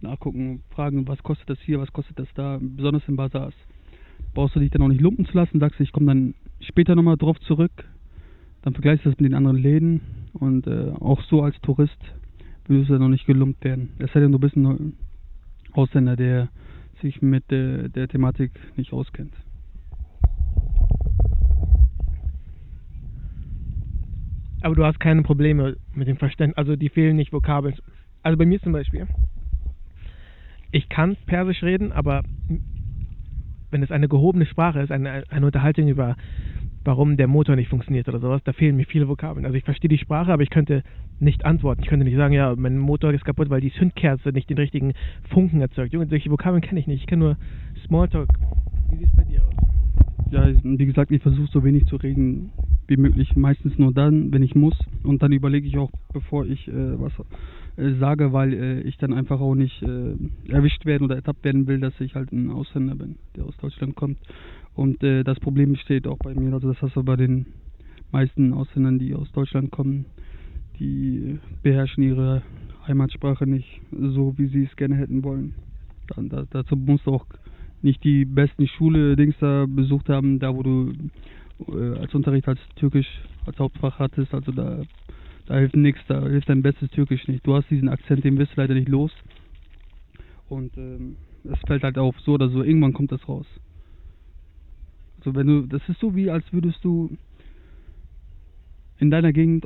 nachgucken, 0.01 0.61
fragen, 0.71 1.07
was 1.07 1.23
kostet 1.23 1.49
das 1.49 1.59
hier, 1.61 1.79
was 1.79 1.93
kostet 1.93 2.19
das 2.19 2.27
da, 2.33 2.59
besonders 2.61 3.07
im 3.07 3.15
Bazars 3.15 3.55
brauchst 4.33 4.55
du 4.55 4.59
dich 4.59 4.71
dann 4.71 4.81
auch 4.81 4.87
nicht 4.87 5.01
lumpen 5.01 5.25
zu 5.25 5.33
lassen, 5.33 5.59
sagst 5.59 5.79
du, 5.79 5.83
ich 5.83 5.91
komme 5.91 6.07
dann 6.07 6.33
später 6.61 6.95
nochmal 6.95 7.17
drauf 7.17 7.39
zurück, 7.41 7.71
dann 8.61 8.73
vergleichst 8.73 9.05
du 9.05 9.09
das 9.09 9.19
mit 9.19 9.29
den 9.29 9.35
anderen 9.35 9.57
Läden 9.57 10.01
und 10.33 10.67
äh, 10.67 10.91
auch 10.99 11.21
so 11.23 11.41
als 11.41 11.59
Tourist 11.61 11.97
würdest 12.65 12.89
du 12.89 12.93
dann 12.93 13.01
noch 13.01 13.09
nicht 13.09 13.25
gelumpt 13.25 13.63
werden. 13.63 13.89
Es 13.97 14.11
sei 14.13 14.19
denn, 14.19 14.31
du 14.31 14.39
bist 14.39 14.55
ein 14.55 14.93
Ausländer, 15.71 16.15
der 16.15 16.49
sich 17.01 17.21
mit 17.21 17.49
der, 17.49 17.89
der 17.89 18.07
Thematik 18.07 18.51
nicht 18.75 18.93
auskennt. 18.93 19.33
Aber 24.61 24.75
du 24.75 24.85
hast 24.85 24.99
keine 24.99 25.23
Probleme 25.23 25.77
mit 25.93 26.07
dem 26.07 26.17
Verständnis, 26.17 26.57
also 26.57 26.75
die 26.75 26.89
fehlen 26.89 27.15
nicht 27.15 27.31
Vokabeln. 27.31 27.75
Also 28.23 28.37
bei 28.37 28.45
mir 28.45 28.59
zum 28.61 28.73
Beispiel, 28.73 29.07
ich 30.71 30.89
kann 30.89 31.15
Persisch 31.25 31.63
reden, 31.63 31.91
aber 31.91 32.23
wenn 33.71 33.83
es 33.83 33.91
eine 33.91 34.07
gehobene 34.07 34.45
Sprache 34.45 34.79
ist, 34.81 34.91
eine, 34.91 35.23
eine 35.29 35.45
Unterhaltung 35.45 35.87
über 35.87 36.15
warum 36.85 37.17
der 37.17 37.27
Motor 37.27 37.55
nicht 37.55 37.69
funktioniert 37.69 38.07
oder 38.07 38.19
sowas, 38.19 38.41
da 38.43 38.53
fehlen 38.53 38.75
mir 38.75 38.85
viele 38.85 39.07
Vokabeln. 39.07 39.45
Also 39.45 39.57
ich 39.57 39.63
verstehe 39.63 39.89
die 39.89 39.97
Sprache, 39.97 40.31
aber 40.31 40.43
ich 40.43 40.49
könnte 40.49 40.83
nicht 41.19 41.45
antworten. 41.45 41.81
Ich 41.81 41.87
könnte 41.87 42.05
nicht 42.05 42.15
sagen, 42.15 42.33
ja, 42.33 42.55
mein 42.55 42.77
Motor 42.77 43.13
ist 43.13 43.25
kaputt, 43.25 43.49
weil 43.49 43.61
die 43.61 43.73
Zündkerze 43.73 44.29
nicht 44.29 44.49
den 44.49 44.57
richtigen 44.57 44.93
Funken 45.29 45.61
erzeugt. 45.61 45.93
Junge, 45.93 46.07
solche 46.07 46.31
Vokabeln 46.31 46.61
kenne 46.61 46.79
ich 46.79 46.87
nicht. 46.87 47.01
Ich 47.01 47.07
kann 47.07 47.19
nur 47.19 47.37
Smalltalk. 47.85 48.29
Wie 48.89 48.97
sieht 48.97 49.07
es 49.07 49.15
bei 49.15 49.23
dir 49.23 49.43
aus? 49.43 49.53
Ja, 50.31 50.47
wie 50.63 50.85
gesagt, 50.85 51.11
ich 51.11 51.21
versuche 51.21 51.49
so 51.51 51.63
wenig 51.63 51.85
zu 51.87 51.97
reden 51.97 52.51
wie 52.89 52.97
möglich. 52.97 53.35
Meistens 53.35 53.77
nur 53.77 53.93
dann, 53.93 54.31
wenn 54.33 54.43
ich 54.43 54.55
muss. 54.55 54.75
Und 55.03 55.21
dann 55.21 55.31
überlege 55.31 55.67
ich 55.67 55.77
auch, 55.77 55.91
bevor 56.13 56.45
ich 56.45 56.67
äh, 56.67 56.99
was 56.99 57.13
äh, 57.77 57.93
sage, 57.99 58.33
weil 58.33 58.53
äh, 58.53 58.81
ich 58.81 58.97
dann 58.97 59.13
einfach 59.13 59.39
auch 59.39 59.55
nicht 59.55 59.81
äh, 59.81 60.15
erwischt 60.47 60.85
werden 60.85 61.05
oder 61.05 61.15
ertappt 61.15 61.43
werden 61.43 61.67
will, 61.67 61.79
dass 61.79 61.99
ich 61.99 62.15
halt 62.15 62.31
ein 62.31 62.49
Ausländer 62.51 62.95
bin, 62.95 63.15
der 63.35 63.45
aus 63.45 63.55
Deutschland 63.57 63.95
kommt. 63.95 64.17
Und 64.75 65.03
äh, 65.03 65.23
das 65.23 65.39
Problem 65.39 65.73
besteht 65.73 66.07
auch 66.07 66.17
bei 66.17 66.33
mir, 66.33 66.53
also 66.53 66.69
das 66.69 66.81
hast 66.81 66.95
du 66.95 67.03
bei 67.03 67.15
den 67.15 67.45
meisten 68.11 68.53
Ausländern, 68.53 68.99
die 68.99 69.13
aus 69.13 69.31
Deutschland 69.31 69.71
kommen, 69.71 70.05
die 70.79 71.39
beherrschen 71.61 72.03
ihre 72.03 72.41
Heimatsprache 72.87 73.45
nicht 73.45 73.81
so, 73.91 74.33
wie 74.37 74.47
sie 74.47 74.63
es 74.63 74.75
gerne 74.75 74.95
hätten 74.95 75.23
wollen. 75.23 75.53
Dann, 76.07 76.29
da, 76.29 76.45
dazu 76.49 76.75
musst 76.75 77.05
du 77.05 77.11
auch 77.11 77.25
nicht 77.81 78.03
die 78.03 78.25
besten 78.25 78.67
Schule-Dings 78.67 79.35
da 79.39 79.65
besucht 79.67 80.09
haben, 80.09 80.39
da 80.39 80.55
wo 80.55 80.63
du 80.63 80.93
als 81.67 82.13
Unterricht 82.13 82.47
als 82.47 82.59
Türkisch 82.75 83.07
als 83.45 83.57
Hauptfach 83.59 83.99
hattest, 83.99 84.33
also 84.33 84.51
da 84.51 84.81
da 85.49 85.57
hilft 85.57 85.75
nichts, 85.75 85.99
da 86.07 86.27
hilft 86.27 86.47
dein 86.47 86.61
bestes 86.61 86.91
Türkisch 86.91 87.27
nicht. 87.27 87.45
Du 87.45 87.55
hast 87.55 87.69
diesen 87.71 87.89
Akzent, 87.89 88.23
den 88.23 88.37
wirst 88.37 88.55
du 88.55 88.61
leider 88.61 88.75
nicht 88.75 88.87
los. 88.87 89.11
Und 90.47 90.77
ähm, 90.77 91.15
es 91.43 91.59
fällt 91.65 91.83
halt 91.83 91.97
auf, 91.97 92.15
so 92.19 92.33
oder 92.33 92.49
so, 92.49 92.63
irgendwann 92.63 92.93
kommt 92.93 93.11
das 93.11 93.27
raus. 93.27 93.47
Also 95.17 95.33
wenn 95.35 95.47
du, 95.47 95.61
das 95.63 95.81
ist 95.89 95.99
so 95.99 96.15
wie, 96.15 96.29
als 96.29 96.45
würdest 96.53 96.83
du 96.83 97.17
in 98.99 99.09
deiner 99.09 99.33
Gegend 99.33 99.65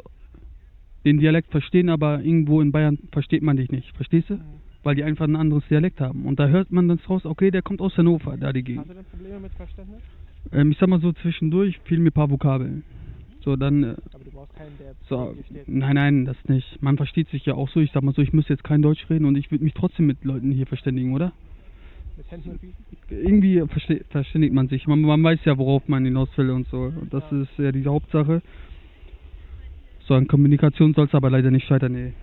den 1.03 1.19
Dialekt 1.19 1.51
verstehen, 1.51 1.89
aber 1.89 2.21
irgendwo 2.21 2.61
in 2.61 2.71
Bayern 2.71 2.97
versteht 3.11 3.43
man 3.43 3.57
dich 3.57 3.69
nicht. 3.69 3.93
Verstehst 3.97 4.29
du? 4.29 4.39
Weil 4.83 4.95
die 4.95 5.03
einfach 5.03 5.25
ein 5.25 5.35
anderes 5.35 5.67
Dialekt 5.69 5.99
haben. 5.99 6.25
Und 6.25 6.39
da 6.39 6.47
hört 6.47 6.71
man 6.71 6.87
dann 6.87 6.99
raus, 7.09 7.25
okay, 7.25 7.51
der 7.51 7.61
kommt 7.61 7.81
aus 7.81 7.97
Hannover, 7.97 8.37
da 8.37 8.53
die 8.53 8.63
Gegend. 8.63 8.83
Hast 8.83 8.89
du 8.89 8.93
denn 8.95 9.05
Probleme 9.05 9.39
mit 9.41 9.51
Verständnis? 9.53 10.01
Ähm, 10.51 10.71
ich 10.71 10.77
sag 10.77 10.89
mal 10.89 10.99
so, 10.99 11.11
zwischendurch 11.13 11.79
fehlen 11.85 12.03
mir 12.03 12.09
ein 12.09 12.13
paar 12.13 12.29
Vokabeln. 12.29 12.83
So, 13.43 13.55
dann. 13.55 13.83
Äh, 13.83 13.95
Aber 14.13 14.23
du 14.23 14.31
brauchst 14.31 14.55
keinen, 14.55 14.77
der. 14.79 14.93
So, 15.09 15.35
nein, 15.67 15.95
nein, 15.95 16.25
das 16.25 16.37
nicht. 16.47 16.81
Man 16.81 16.97
versteht 16.97 17.29
sich 17.29 17.45
ja 17.45 17.55
auch 17.55 17.69
so. 17.69 17.79
Ich 17.79 17.91
sag 17.91 18.03
mal 18.03 18.13
so, 18.13 18.21
ich 18.21 18.33
müsste 18.33 18.53
jetzt 18.53 18.63
kein 18.63 18.81
Deutsch 18.81 19.09
reden 19.09 19.25
und 19.25 19.35
ich 19.35 19.51
würde 19.51 19.63
mich 19.63 19.73
trotzdem 19.73 20.07
mit 20.07 20.23
Leuten 20.23 20.51
hier 20.51 20.67
verständigen, 20.67 21.13
oder? 21.13 21.33
Mit 22.15 22.29
Händen 22.31 22.51
und 22.51 22.59
Füßen? 22.59 22.75
Irgendwie 23.09 23.63
verständigt 24.11 24.53
man 24.53 24.67
sich. 24.67 24.87
Man, 24.87 25.01
man, 25.01 25.23
weiß 25.23 25.39
ja, 25.45 25.57
worauf 25.57 25.87
man 25.87 26.05
hinaus 26.05 26.29
will 26.37 26.51
und 26.51 26.67
so. 26.67 26.83
Und 26.83 27.13
das 27.13 27.23
ja. 27.31 27.41
ist 27.41 27.57
ja 27.57 27.71
die 27.71 27.85
Hauptsache. 27.85 28.41
So, 30.07 30.15
an 30.15 30.27
Kommunikation 30.27 30.93
soll 30.93 31.05
es 31.05 31.13
aber 31.13 31.29
leider 31.29 31.49
nicht 31.49 31.65
scheitern, 31.65 31.93
nee. 31.93 32.13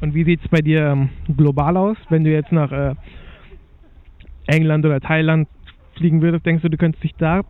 Und 0.00 0.14
wie 0.14 0.24
sieht 0.24 0.40
es 0.42 0.48
bei 0.48 0.60
dir 0.60 0.86
ähm, 0.86 1.08
global 1.36 1.76
aus, 1.76 1.96
wenn 2.10 2.24
du 2.24 2.30
jetzt 2.30 2.52
nach 2.52 2.70
äh, 2.70 2.94
England 4.46 4.84
oder 4.84 5.00
Thailand 5.00 5.48
fliegen 5.96 6.22
würdest? 6.22 6.46
Denkst 6.46 6.62
du, 6.62 6.68
du 6.68 6.76
könntest 6.76 7.02
dich 7.04 7.14
da 7.16 7.42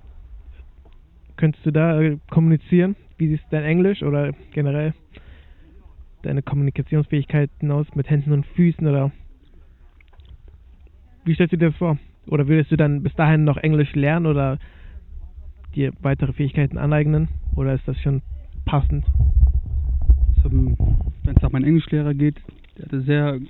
könntest 1.36 1.64
du 1.66 1.70
da 1.70 2.00
äh, 2.00 2.18
kommunizieren? 2.30 2.96
Wie 3.18 3.28
siehst 3.28 3.44
dein 3.50 3.64
Englisch 3.64 4.02
oder 4.02 4.32
generell 4.52 4.94
deine 6.22 6.42
Kommunikationsfähigkeiten 6.42 7.70
aus 7.70 7.86
mit 7.94 8.10
Händen 8.10 8.32
und 8.32 8.46
Füßen 8.46 8.86
oder 8.86 9.12
wie 11.24 11.34
stellst 11.34 11.52
du 11.52 11.56
dir 11.56 11.68
das 11.68 11.76
vor? 11.76 11.98
Oder 12.26 12.48
würdest 12.48 12.70
du 12.70 12.76
dann 12.76 13.02
bis 13.02 13.14
dahin 13.14 13.44
noch 13.44 13.56
Englisch 13.56 13.94
lernen 13.94 14.26
oder 14.26 14.58
dir 15.74 15.92
weitere 16.00 16.32
Fähigkeiten 16.32 16.78
aneignen? 16.78 17.28
Oder 17.54 17.74
ist 17.74 17.86
das 17.86 17.98
schon 18.00 18.22
passend? 18.64 19.04
Wenn 20.44 20.76
es 21.24 21.42
nach 21.42 21.50
meinem 21.50 21.64
Englischlehrer 21.64 22.14
geht, 22.14 22.36
der 22.78 22.84
hatte 22.84 23.00
sehr 23.00 23.40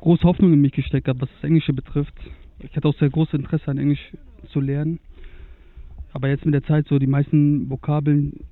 große 0.00 0.24
Hoffnung 0.24 0.52
in 0.52 0.60
mich 0.60 0.72
gesteckt, 0.72 1.08
was 1.08 1.16
das 1.16 1.44
Englische 1.44 1.72
betrifft. 1.72 2.12
Ich 2.60 2.74
hatte 2.76 2.88
auch 2.88 2.98
sehr 2.98 3.10
großes 3.10 3.34
Interesse 3.34 3.68
an 3.68 3.78
Englisch 3.78 4.12
zu 4.52 4.60
lernen. 4.60 4.98
Aber 6.12 6.28
jetzt 6.28 6.44
mit 6.44 6.54
der 6.54 6.64
Zeit 6.64 6.86
so 6.88 6.98
die 6.98 7.06
meisten 7.06 7.70
Vokabeln, 7.70 8.44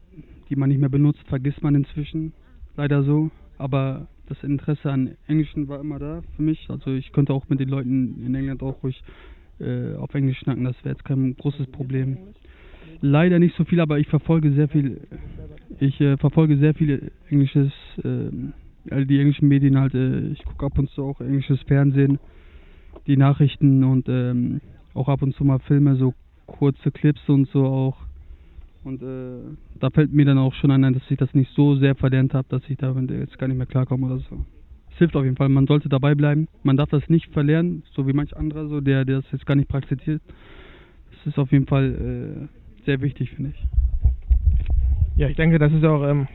die 0.49 0.57
man 0.57 0.69
nicht 0.69 0.79
mehr 0.79 0.89
benutzt, 0.89 1.21
vergisst 1.27 1.63
man 1.63 1.75
inzwischen. 1.75 2.33
Leider 2.77 3.03
so. 3.03 3.31
Aber 3.59 4.07
das 4.29 4.43
Interesse 4.43 4.93
an 4.93 5.17
Englischen 5.27 5.69
war 5.69 5.81
immer 5.81 5.99
da 5.99 6.23
für 6.37 6.43
mich. 6.43 6.69
Also 6.69 6.93
ich 6.93 7.13
könnte 7.13 7.33
auch 7.33 7.49
mit 7.49 7.61
den 7.61 7.69
Leuten 7.69 8.23
in 8.25 8.35
England 8.35 8.63
auch 8.63 8.83
ruhig 8.83 9.03
äh, 9.59 9.95
auf 9.95 10.15
Englisch 10.15 10.39
schnacken. 10.39 10.65
Das 10.65 10.77
wäre 10.85 10.95
jetzt 10.95 11.05
kein 11.05 11.37
großes 11.37 11.67
Problem. 11.69 12.19
Leider 13.01 13.39
nicht 13.39 13.57
so 13.57 13.65
viel, 13.65 13.81
aber 13.81 13.99
ich 13.99 14.09
verfolge 14.09 14.53
sehr 14.53 14.69
viel. 14.69 15.01
Ich 15.81 16.01
äh, 16.01 16.17
verfolge 16.17 16.57
sehr 16.59 16.75
viel 16.75 17.13
englisches, 17.29 17.73
äh, 17.99 19.05
die 19.05 19.19
englischen 19.19 19.49
Medien 19.49 19.79
halt. 19.79 19.95
Äh, 19.95 20.29
ich 20.29 20.45
gucke 20.45 20.67
ab 20.67 20.79
und 20.79 20.91
zu 20.91 21.05
auch 21.05 21.21
englisches 21.21 21.61
Fernsehen, 21.63 22.19
die 23.07 23.17
Nachrichten 23.17 23.85
und 23.85 24.09
ähm, 24.09 24.61
auch 24.95 25.09
ab 25.09 25.23
und 25.23 25.35
zu 25.35 25.45
mal 25.45 25.59
Filme, 25.61 25.97
so 25.97 26.15
kurze 26.47 26.91
Clips 26.91 27.29
und 27.29 27.49
so 27.49 27.65
auch. 27.67 27.97
Und 28.85 29.03
äh, 29.03 29.57
da 29.81 29.91
fällt 29.91 30.13
mir 30.13 30.25
dann 30.25 30.39
auch 30.39 30.55
schon 30.55 30.71
ein, 30.71 30.93
dass 30.93 31.11
ich 31.11 31.19
das 31.19 31.35
nicht 31.35 31.53
so 31.55 31.77
sehr 31.77 31.97
verlernt 31.97 32.35
habe, 32.35 32.47
dass 32.49 32.63
ich 32.69 32.77
da 32.77 32.93
jetzt 32.93 33.39
gar 33.39 33.49
nicht 33.49 33.57
mehr 33.57 33.67
klarkomme 33.67 34.07
oder 34.07 34.19
so. 34.19 34.45
Es 34.93 34.99
hilft 34.99 35.17
auf 35.17 35.25
jeden 35.25 35.37
Fall, 35.37 35.49
man 35.49 35.67
sollte 35.67 35.89
dabei 35.89 36.15
bleiben. 36.15 36.49
Man 36.63 36.77
darf 36.77 36.89
das 36.89 37.09
nicht 37.09 37.33
verlernen, 37.33 37.83
so 37.95 38.07
wie 38.07 38.13
manch 38.13 38.37
anderer, 38.37 38.69
so 38.69 38.81
der, 38.81 39.05
der 39.05 39.17
das 39.23 39.33
jetzt 39.33 39.45
gar 39.45 39.57
nicht 39.57 39.69
praktiziert. 39.69 40.23
Das 41.11 41.27
ist 41.27 41.39
auf 41.39 41.51
jeden 41.53 41.67
Fall 41.67 42.49
äh, 42.49 42.85
sehr 42.87 43.01
wichtig, 43.01 43.31
finde 43.31 43.51
ich. 43.51 43.67
Ja, 45.17 45.29
ich 45.29 45.37
denke, 45.37 45.59
das 45.59 45.73
ist 45.73 45.85
auch, 45.85 46.03
ähm, 46.07 46.29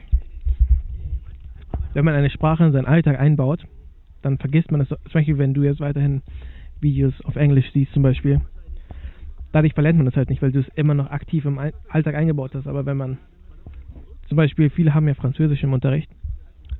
wenn 1.94 2.06
man 2.06 2.14
eine 2.14 2.30
Sprache 2.30 2.66
in 2.66 2.72
seinen 2.72 2.86
Alltag 2.86 3.20
einbaut, 3.20 3.66
dann 4.22 4.38
vergisst 4.38 4.72
man 4.72 4.80
das. 4.82 4.90
Zum 4.90 5.00
Beispiel, 5.14 5.38
wenn 5.38 5.54
du 5.54 5.64
jetzt 5.64 5.80
weiterhin 5.80 6.22
Videos 6.82 7.14
auf 7.24 7.36
Englisch 7.36 7.72
siehst, 7.74 7.94
zum 7.94 8.04
Beispiel, 8.04 8.42
dadurch 9.52 9.74
verlernt 9.74 9.98
man 9.98 10.06
das 10.06 10.16
halt 10.16 10.30
nicht, 10.30 10.42
weil 10.42 10.52
du 10.52 10.60
es 10.60 10.68
immer 10.76 10.94
noch 10.94 11.10
aktiv 11.12 11.46
im 11.46 11.60
Alltag 11.60 12.16
eingebaut 12.16 12.52
hast. 12.56 12.68
Aber 12.68 12.86
wenn 12.86 12.98
man 12.98 13.18
Zum 14.28 14.38
Beispiel, 14.38 14.70
viele 14.70 14.94
haben 14.94 15.08
ja 15.08 15.14
Französisch 15.14 15.62
im 15.64 15.74
Unterricht, 15.74 16.10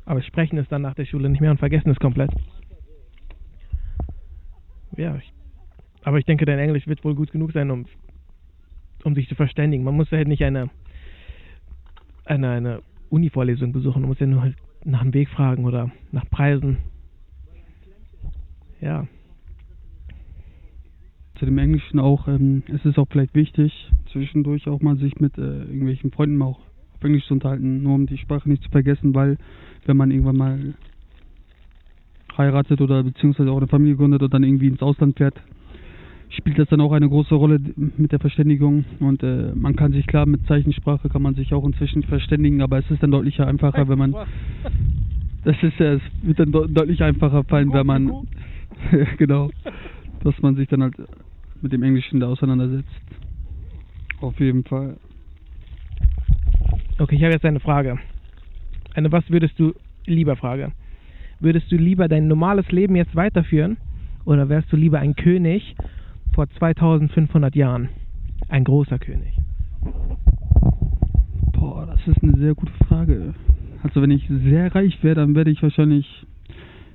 aber 0.06 0.22
sprechen 0.22 0.58
es 0.58 0.68
dann 0.70 0.82
nach 0.82 0.96
der 0.96 1.06
Schule 1.06 1.30
nicht 1.30 1.42
mehr 1.42 1.52
und 1.52 1.58
vergessen 1.60 1.90
es 1.90 2.00
komplett. 2.00 2.32
Ja, 4.96 5.16
ich, 5.18 5.34
aber 6.04 6.18
ich 6.18 6.26
denke, 6.26 6.46
dein 6.46 6.60
Englisch 6.60 6.88
wird 6.88 7.04
wohl 7.04 7.16
gut 7.16 7.32
genug 7.32 7.52
sein, 7.52 7.72
um, 7.72 7.86
um 9.04 9.16
sich 9.16 9.28
zu 9.28 9.36
verständigen. 9.36 9.84
Man 9.84 9.96
muss 9.96 10.10
ja 10.12 10.18
halt 10.18 10.30
nicht 10.30 10.44
eine, 10.44 10.70
eine, 12.26 12.50
eine 12.52 12.82
Uni-Vorlesung 13.10 13.74
besuchen, 13.74 14.02
man 14.02 14.10
muss 14.10 14.20
ja 14.20 14.28
nur 14.28 14.42
halt 14.42 14.56
nach 14.86 15.02
dem 15.02 15.14
Weg 15.14 15.30
fragen 15.30 15.66
oder 15.66 15.92
nach 16.12 16.30
Preisen. 16.30 16.78
Ja. 18.80 19.08
Zu 21.42 21.48
dem 21.48 21.58
Englischen 21.58 21.98
auch, 21.98 22.28
ähm, 22.28 22.62
es 22.68 22.86
ist 22.86 23.00
auch 23.00 23.08
vielleicht 23.10 23.34
wichtig, 23.34 23.74
zwischendurch 24.12 24.68
auch 24.68 24.80
mal 24.80 24.96
sich 24.98 25.20
mit 25.20 25.40
äh, 25.40 25.42
irgendwelchen 25.42 26.12
Freunden 26.12 26.40
auch 26.44 26.60
auf 26.60 27.04
Englisch 27.04 27.26
zu 27.26 27.34
unterhalten, 27.34 27.82
nur 27.82 27.96
um 27.96 28.06
die 28.06 28.20
Sprache 28.20 28.48
nicht 28.48 28.62
zu 28.62 28.70
vergessen, 28.70 29.16
weil 29.16 29.40
wenn 29.88 29.98
man 29.98 30.12
irgendwann 30.12 30.38
mal 30.38 30.76
heiratet 32.38 32.80
oder 32.80 33.02
beziehungsweise 33.02 33.50
auch 33.50 33.58
eine 33.58 33.66
Familie 33.66 33.96
gründet 33.96 34.22
und 34.22 34.32
dann 34.32 34.44
irgendwie 34.44 34.68
ins 34.68 34.84
Ausland 34.84 35.18
fährt, 35.18 35.34
spielt 36.30 36.60
das 36.60 36.70
dann 36.70 36.80
auch 36.80 36.92
eine 36.92 37.10
große 37.10 37.34
Rolle 37.34 37.58
mit 37.98 38.12
der 38.12 38.20
Verständigung. 38.20 38.86
Und 39.00 39.24
äh, 39.24 39.52
man 39.56 39.76
kann 39.76 39.94
sich 39.94 40.06
klar 40.06 40.28
mit 40.28 40.46
Zeichensprache 40.46 41.10
kann 41.10 41.24
man 41.24 41.34
sich 41.34 41.56
auch 41.56 41.66
inzwischen 41.66 42.04
verständigen, 42.04 42.62
aber 42.62 42.78
es 42.78 42.92
ist 42.92 43.02
dann 43.02 43.10
deutlich 43.10 43.40
einfacher, 43.40 43.90
wenn 43.90 43.98
man 43.98 44.16
das 45.44 45.56
ist 45.64 45.80
ja, 45.80 45.94
es 45.94 46.02
wird 46.22 46.38
dann 46.38 46.52
de 46.52 46.72
deutlich 46.72 47.02
einfacher 47.02 47.44
fallen, 47.46 47.74
wenn 47.74 47.88
man 47.88 48.28
genau, 49.18 49.50
dass 50.24 50.40
man 50.44 50.56
sich 50.56 50.68
dann 50.68 50.84
halt 50.84 50.94
mit 51.62 51.72
dem 51.72 51.84
Englischen 51.84 52.20
da 52.20 52.28
auseinandersetzt. 52.28 52.90
Auf 54.20 54.40
jeden 54.40 54.64
Fall. 54.64 54.98
Okay, 57.00 57.16
ich 57.16 57.24
habe 57.24 57.34
jetzt 57.34 57.46
eine 57.46 57.60
Frage. 57.60 57.98
Eine 58.94 59.12
was 59.12 59.30
würdest 59.30 59.58
du 59.58 59.74
lieber 60.06 60.36
Frage. 60.36 60.72
Würdest 61.40 61.72
du 61.72 61.76
lieber 61.76 62.08
dein 62.08 62.28
normales 62.28 62.72
Leben 62.72 62.96
jetzt 62.96 63.16
weiterführen 63.16 63.78
oder 64.26 64.50
wärst 64.50 64.72
du 64.72 64.78
lieber 64.78 65.00
ein 65.00 65.16
König 65.16 65.76
vor 66.34 66.48
2500 66.50 67.56
Jahren? 67.56 67.90
Ein 68.50 68.64
großer 68.64 69.00
König. 69.00 69.34
Boah, 71.54 71.88
das 71.88 72.08
ist 72.08 72.22
eine 72.22 72.38
sehr 72.38 72.54
gute 72.54 72.74
Frage. 72.88 73.34
Also 73.84 74.02
wenn 74.02 74.12
ich 74.12 74.28
sehr 74.28 74.74
reich 74.76 75.02
wäre, 75.04 75.16
dann 75.16 75.34
werde 75.34 75.52
ich 75.52 75.64
wahrscheinlich 75.64 76.26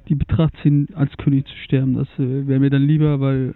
die 0.08 0.14
Betracht 0.14 0.54
ziehen, 0.62 0.88
als 0.94 1.16
König 1.16 1.46
zu 1.46 1.56
sterben. 1.64 1.94
Das 1.94 2.08
äh, 2.18 2.46
wäre 2.46 2.60
mir 2.60 2.70
dann 2.70 2.82
lieber, 2.82 3.18
weil 3.18 3.52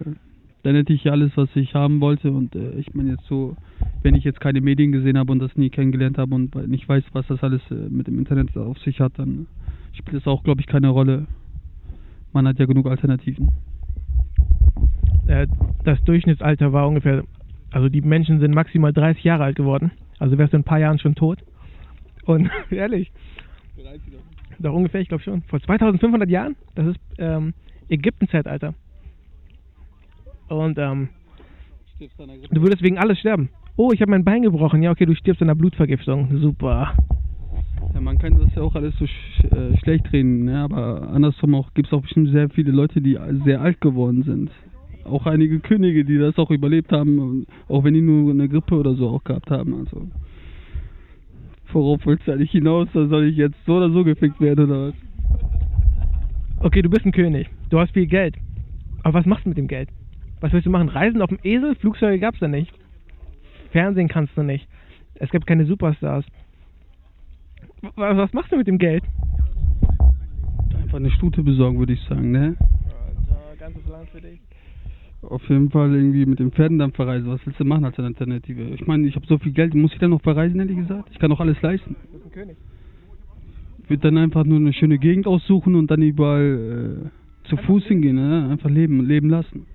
dann 0.63 0.75
hätte 0.75 0.93
ich 0.93 1.03
ja 1.03 1.11
alles, 1.11 1.31
was 1.35 1.49
ich 1.55 1.73
haben 1.73 2.01
wollte. 2.01 2.31
Und 2.31 2.55
äh, 2.55 2.73
ich 2.73 2.93
meine 2.93 3.11
jetzt 3.11 3.25
so, 3.25 3.55
wenn 4.03 4.15
ich 4.15 4.23
jetzt 4.23 4.39
keine 4.39 4.61
Medien 4.61 4.91
gesehen 4.91 5.17
habe 5.17 5.31
und 5.31 5.39
das 5.39 5.55
nie 5.55 5.69
kennengelernt 5.69 6.17
habe 6.17 6.35
und 6.35 6.55
nicht 6.67 6.87
weiß, 6.87 7.03
was 7.13 7.27
das 7.27 7.43
alles 7.43 7.61
äh, 7.71 7.89
mit 7.89 8.07
dem 8.07 8.19
Internet 8.19 8.55
auf 8.57 8.77
sich 8.79 8.99
hat, 8.99 9.13
dann 9.17 9.47
spielt 9.93 10.21
es 10.21 10.27
auch, 10.27 10.43
glaube 10.43 10.61
ich, 10.61 10.67
keine 10.67 10.89
Rolle. 10.89 11.27
Man 12.33 12.47
hat 12.47 12.59
ja 12.59 12.65
genug 12.65 12.87
Alternativen. 12.87 13.49
Äh, 15.27 15.47
das 15.83 16.01
Durchschnittsalter 16.03 16.73
war 16.73 16.87
ungefähr, 16.87 17.23
also 17.71 17.89
die 17.89 18.01
Menschen 18.01 18.39
sind 18.39 18.53
maximal 18.53 18.93
30 18.93 19.23
Jahre 19.23 19.43
alt 19.43 19.55
geworden. 19.55 19.91
Also 20.19 20.37
wärst 20.37 20.53
du 20.53 20.57
in 20.57 20.61
ein 20.61 20.65
paar 20.65 20.79
Jahren 20.79 20.99
schon 20.99 21.15
tot. 21.15 21.39
Und 22.25 22.49
ehrlich, 22.69 23.11
doch 24.59 24.73
ungefähr, 24.73 25.01
ich 25.01 25.07
glaube 25.07 25.23
schon. 25.23 25.41
Vor 25.43 25.59
2500 25.59 26.29
Jahren, 26.29 26.55
das 26.75 26.87
ist 26.87 26.99
ähm, 27.17 27.53
Ägypten-Zeitalter. 27.89 28.75
Und 30.51 30.77
ähm, 30.77 31.07
du 32.51 32.61
würdest 32.61 32.83
wegen 32.83 32.97
alles 32.97 33.19
sterben. 33.19 33.49
Oh, 33.77 33.91
ich 33.93 34.01
habe 34.01 34.11
mein 34.11 34.25
Bein 34.25 34.41
gebrochen. 34.41 34.83
Ja, 34.83 34.91
okay, 34.91 35.05
du 35.05 35.15
stirbst 35.15 35.41
an 35.41 35.49
einer 35.49 35.55
Blutvergiftung. 35.55 36.39
Super. 36.41 36.93
Ja, 37.93 38.01
man 38.01 38.17
kann 38.17 38.37
das 38.37 38.53
ja 38.55 38.61
auch 38.61 38.75
alles 38.75 38.93
so 38.99 39.07
sch 39.07 39.43
äh, 39.45 39.77
schlecht 39.77 40.11
reden, 40.11 40.45
ne? 40.45 40.59
aber 40.59 41.09
andersrum 41.09 41.55
auch 41.55 41.73
gibt 41.73 41.87
es 41.87 41.93
auch 41.93 42.01
bestimmt 42.01 42.31
sehr 42.31 42.49
viele 42.49 42.71
Leute, 42.71 43.01
die 43.01 43.17
sehr 43.45 43.61
alt 43.61 43.79
geworden 43.79 44.23
sind. 44.23 44.51
Auch 45.05 45.25
einige 45.25 45.59
Könige, 45.61 46.03
die 46.03 46.17
das 46.17 46.37
auch 46.37 46.51
überlebt 46.51 46.91
haben, 46.91 47.47
auch 47.69 47.83
wenn 47.83 47.93
die 47.93 48.01
nur 48.01 48.29
eine 48.31 48.49
Grippe 48.49 48.75
oder 48.75 48.93
so 48.95 49.09
auch 49.09 49.23
gehabt 49.23 49.49
haben. 49.49 49.73
Also 49.73 50.07
worauf 51.71 52.05
willst 52.05 52.27
du 52.27 52.33
eigentlich 52.33 52.51
hinaus? 52.51 52.89
Da 52.93 53.07
soll 53.07 53.25
ich 53.25 53.37
jetzt 53.37 53.57
so 53.65 53.77
oder 53.77 53.89
so 53.89 54.03
gefickt 54.03 54.41
werden 54.41 54.65
oder 54.65 54.87
was? 54.89 54.95
Okay, 56.59 56.81
du 56.81 56.89
bist 56.89 57.05
ein 57.05 57.13
König. 57.13 57.49
Du 57.69 57.79
hast 57.79 57.93
viel 57.93 58.05
Geld. 58.05 58.35
Aber 59.03 59.19
was 59.19 59.25
machst 59.25 59.45
du 59.45 59.49
mit 59.49 59.57
dem 59.57 59.67
Geld? 59.67 59.89
Was 60.41 60.51
willst 60.51 60.65
du 60.65 60.71
machen? 60.71 60.89
Reisen 60.89 61.21
auf 61.21 61.29
dem 61.29 61.39
Esel? 61.43 61.75
Flugzeuge 61.75 62.19
gab 62.19 62.33
es 62.33 62.39
da 62.39 62.47
nicht. 62.47 62.73
Fernsehen 63.71 64.07
kannst 64.07 64.35
du 64.35 64.43
nicht. 64.43 64.67
Es 65.15 65.29
gibt 65.29 65.45
keine 65.45 65.65
Superstars. 65.65 66.25
Was, 67.95 68.17
was 68.17 68.33
machst 68.33 68.51
du 68.51 68.57
mit 68.57 68.67
dem 68.67 68.79
Geld? 68.79 69.03
Einfach 70.75 70.97
eine 70.97 71.11
Stute 71.11 71.43
besorgen, 71.43 71.77
würde 71.77 71.93
ich 71.93 72.01
sagen, 72.09 72.31
ne? 72.31 72.57
Alter, 72.57 73.55
ganzes 73.59 73.87
Land 73.87 74.09
für 74.09 74.19
dich. 74.19 74.39
Auf 75.21 75.47
jeden 75.47 75.69
Fall 75.69 75.93
irgendwie 75.93 76.25
mit 76.25 76.39
den 76.39 76.51
Pferden 76.51 76.79
dann 76.79 76.91
verreisen. 76.91 77.29
Was 77.29 77.45
willst 77.45 77.59
du 77.59 77.65
machen 77.65 77.85
als 77.85 77.99
Alternative? 77.99 78.63
Ich 78.73 78.87
meine, 78.87 79.07
ich 79.07 79.15
habe 79.15 79.27
so 79.27 79.37
viel 79.37 79.51
Geld, 79.51 79.75
muss 79.75 79.93
ich 79.93 79.99
dann 79.99 80.09
noch 80.09 80.21
verreisen, 80.21 80.59
ehrlich 80.59 80.77
gesagt? 80.77 81.09
Ich 81.11 81.19
kann 81.19 81.29
doch 81.29 81.39
alles 81.39 81.61
leisten. 81.61 81.95
Du 82.01 82.13
bist 82.13 82.25
ein 82.25 82.31
König. 82.31 82.57
Ich 83.83 83.89
würde 83.91 84.01
dann 84.01 84.17
einfach 84.17 84.43
nur 84.43 84.57
eine 84.57 84.73
schöne 84.73 84.97
Gegend 84.97 85.27
aussuchen 85.27 85.75
und 85.75 85.91
dann 85.91 86.01
überall 86.01 87.11
äh, 87.45 87.47
zu 87.47 87.57
Fuß 87.57 87.85
hingehen, 87.85 88.15
ne? 88.15 88.49
Einfach 88.49 88.71
leben, 88.71 89.05
leben 89.05 89.29
lassen. 89.29 89.67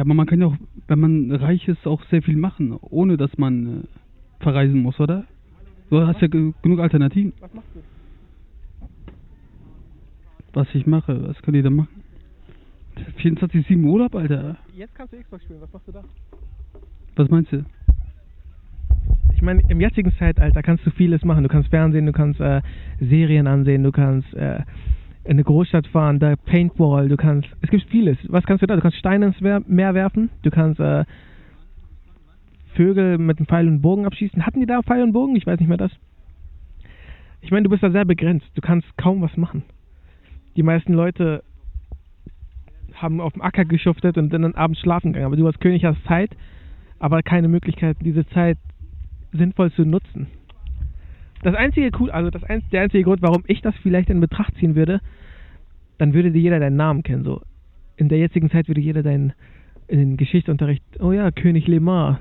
Ja, 0.00 0.04
aber 0.06 0.14
man 0.14 0.26
kann 0.26 0.40
ja 0.40 0.46
auch, 0.46 0.56
wenn 0.88 0.98
man 0.98 1.30
reich 1.30 1.68
ist, 1.68 1.86
auch 1.86 2.02
sehr 2.06 2.22
viel 2.22 2.38
machen, 2.38 2.74
ohne 2.80 3.18
dass 3.18 3.36
man 3.36 3.82
äh, 3.82 4.42
verreisen 4.42 4.80
muss, 4.80 4.98
oder? 4.98 5.26
Du 5.90 6.00
hast 6.00 6.22
ja 6.22 6.26
ge 6.26 6.54
genug 6.62 6.80
Alternativen. 6.80 7.34
Was 7.38 7.52
machst 7.52 7.68
du? 7.74 7.80
Was 10.54 10.66
ich 10.72 10.86
mache, 10.86 11.28
was 11.28 11.42
kann 11.42 11.52
ich 11.52 11.62
da 11.62 11.68
machen? 11.68 12.02
24-7 13.18 13.84
Urlaub, 13.84 14.14
Alter. 14.14 14.56
Jetzt 14.74 14.94
kannst 14.94 15.12
du 15.12 15.18
Xbox 15.18 15.44
spielen, 15.44 15.60
was 15.60 15.70
machst 15.70 15.88
du 15.88 15.92
da? 15.92 16.02
Was 17.16 17.28
meinst 17.28 17.52
du? 17.52 17.66
Ich 19.34 19.42
meine, 19.42 19.62
im 19.68 19.82
jetzigen 19.82 20.14
Zeitalter 20.18 20.62
kannst 20.62 20.86
du 20.86 20.90
vieles 20.92 21.26
machen. 21.26 21.42
Du 21.42 21.50
kannst 21.50 21.68
Fernsehen, 21.68 22.06
du 22.06 22.12
kannst 22.12 22.40
äh, 22.40 22.62
Serien 23.00 23.46
ansehen, 23.46 23.82
du 23.82 23.92
kannst 23.92 24.32
äh, 24.32 24.60
in 25.24 25.32
eine 25.32 25.44
Großstadt 25.44 25.86
fahren, 25.88 26.18
da 26.18 26.34
Paintball, 26.36 27.08
du 27.08 27.16
kannst, 27.16 27.48
es 27.60 27.70
gibt 27.70 27.84
vieles. 27.90 28.16
Was 28.28 28.44
kannst 28.44 28.62
du 28.62 28.66
da? 28.66 28.76
Du 28.76 28.82
kannst 28.82 28.98
Steine 28.98 29.26
ins 29.26 29.40
Meer 29.40 29.94
werfen, 29.94 30.30
du 30.42 30.50
kannst 30.50 30.80
äh, 30.80 31.04
Vögel 32.74 33.18
mit 33.18 33.38
einem 33.38 33.46
Pfeil 33.46 33.68
und 33.68 33.82
Bogen 33.82 34.06
abschießen. 34.06 34.46
Hatten 34.46 34.60
die 34.60 34.66
da 34.66 34.82
Pfeil 34.82 35.02
und 35.02 35.12
Bogen? 35.12 35.36
Ich 35.36 35.46
weiß 35.46 35.58
nicht 35.58 35.68
mehr 35.68 35.76
das. 35.76 35.92
Ich 37.42 37.50
meine, 37.50 37.64
du 37.64 37.70
bist 37.70 37.82
da 37.82 37.90
sehr 37.90 38.04
begrenzt. 38.04 38.46
Du 38.54 38.60
kannst 38.60 38.86
kaum 38.96 39.20
was 39.20 39.36
machen. 39.36 39.62
Die 40.56 40.62
meisten 40.62 40.92
Leute 40.92 41.42
haben 42.94 43.20
auf 43.20 43.32
dem 43.32 43.42
Acker 43.42 43.64
geschuftet 43.64 44.18
und 44.18 44.32
dann 44.32 44.54
abends 44.54 44.80
schlafen 44.80 45.12
gegangen. 45.12 45.26
Aber 45.26 45.36
du 45.36 45.46
als 45.46 45.58
König 45.58 45.84
hast 45.84 46.02
Zeit, 46.04 46.30
aber 46.98 47.22
keine 47.22 47.48
Möglichkeit, 47.48 47.96
diese 48.00 48.26
Zeit 48.28 48.58
sinnvoll 49.32 49.72
zu 49.72 49.82
nutzen. 49.82 50.26
Das 51.42 51.54
einzige 51.54 51.90
cool, 51.98 52.10
also 52.10 52.30
das 52.30 52.44
ein, 52.44 52.62
der 52.70 52.82
einzige 52.82 53.04
Grund, 53.04 53.22
warum 53.22 53.44
ich 53.46 53.62
das 53.62 53.74
vielleicht 53.82 54.10
in 54.10 54.20
Betracht 54.20 54.54
ziehen 54.56 54.74
würde, 54.74 55.00
dann 55.98 56.12
würde 56.12 56.30
dir 56.30 56.40
jeder 56.40 56.60
deinen 56.60 56.76
Namen 56.76 57.02
kennen. 57.02 57.24
So 57.24 57.42
in 57.96 58.08
der 58.08 58.18
jetzigen 58.18 58.50
Zeit 58.50 58.68
würde 58.68 58.80
jeder 58.80 59.02
deinen 59.02 59.32
in 59.88 59.98
den 59.98 60.16
Geschichtsunterricht, 60.16 60.82
oh 61.00 61.12
ja, 61.12 61.30
König 61.30 61.66
Lemar. 61.66 62.20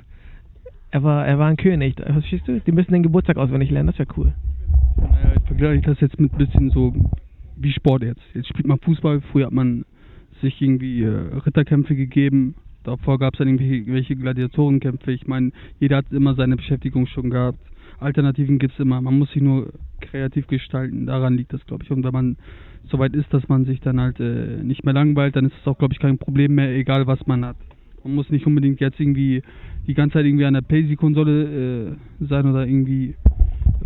Er 0.91 1.03
war, 1.03 1.27
er 1.27 1.37
war 1.37 1.47
ein 1.47 1.57
König. 1.57 1.95
Verstehst 1.97 2.47
du? 2.47 2.59
Die 2.59 2.71
müssen 2.71 2.93
den 2.93 3.03
Geburtstag 3.03 3.37
auswendig 3.37 3.69
lernen, 3.69 3.87
das 3.87 3.99
wäre 3.99 4.09
cool. 4.17 4.33
Naja, 4.97 5.33
ich 5.37 5.47
vergleiche 5.47 5.81
das 5.83 5.99
jetzt 5.99 6.19
mit 6.19 6.33
ein 6.33 6.37
bisschen 6.37 6.71
so 6.71 6.93
wie 7.57 7.71
Sport 7.71 8.03
jetzt. 8.03 8.21
Jetzt 8.33 8.47
spielt 8.47 8.67
man 8.67 8.79
Fußball, 8.79 9.21
früher 9.31 9.45
hat 9.45 9.53
man 9.53 9.85
sich 10.41 10.59
irgendwie 10.61 11.03
äh, 11.03 11.09
Ritterkämpfe 11.45 11.95
gegeben. 11.95 12.55
Davor 12.83 13.19
gab 13.19 13.33
es 13.33 13.37
dann 13.37 13.47
irgendwelche 13.47 14.15
Gladiatorenkämpfe. 14.15 15.11
Ich 15.11 15.27
meine, 15.27 15.51
jeder 15.79 15.97
hat 15.97 16.11
immer 16.11 16.33
seine 16.33 16.55
Beschäftigung 16.55 17.05
schon 17.05 17.29
gehabt. 17.29 17.59
Alternativen 17.99 18.59
gibt 18.59 18.73
es 18.73 18.79
immer. 18.79 19.01
Man 19.01 19.19
muss 19.19 19.31
sich 19.31 19.41
nur 19.41 19.73
kreativ 20.01 20.47
gestalten. 20.47 21.05
Daran 21.05 21.35
liegt 21.35 21.53
das, 21.53 21.65
glaube 21.65 21.83
ich. 21.83 21.91
Und 21.91 22.03
wenn 22.03 22.13
man 22.13 22.37
soweit 22.89 23.13
ist, 23.13 23.33
dass 23.33 23.47
man 23.49 23.65
sich 23.65 23.79
dann 23.81 23.99
halt 23.99 24.19
äh, 24.19 24.63
nicht 24.63 24.83
mehr 24.83 24.93
langweilt, 24.93 25.35
dann 25.35 25.45
ist 25.45 25.55
es 25.59 25.67
auch, 25.67 25.77
glaube 25.77 25.93
ich, 25.93 25.99
kein 25.99 26.17
Problem 26.17 26.55
mehr, 26.55 26.73
egal 26.75 27.07
was 27.07 27.25
man 27.27 27.45
hat. 27.45 27.57
Man 28.03 28.15
muss 28.15 28.29
nicht 28.29 28.47
unbedingt 28.47 28.79
jetzt 28.79 28.99
irgendwie 28.99 29.43
die 29.87 29.93
ganze 29.93 30.13
Zeit 30.13 30.25
irgendwie 30.25 30.45
an 30.45 30.53
der 30.53 30.61
Paisy-Konsole 30.61 31.89
äh, 32.21 32.25
sein 32.25 32.45
oder 32.45 32.65
irgendwie, 32.65 33.15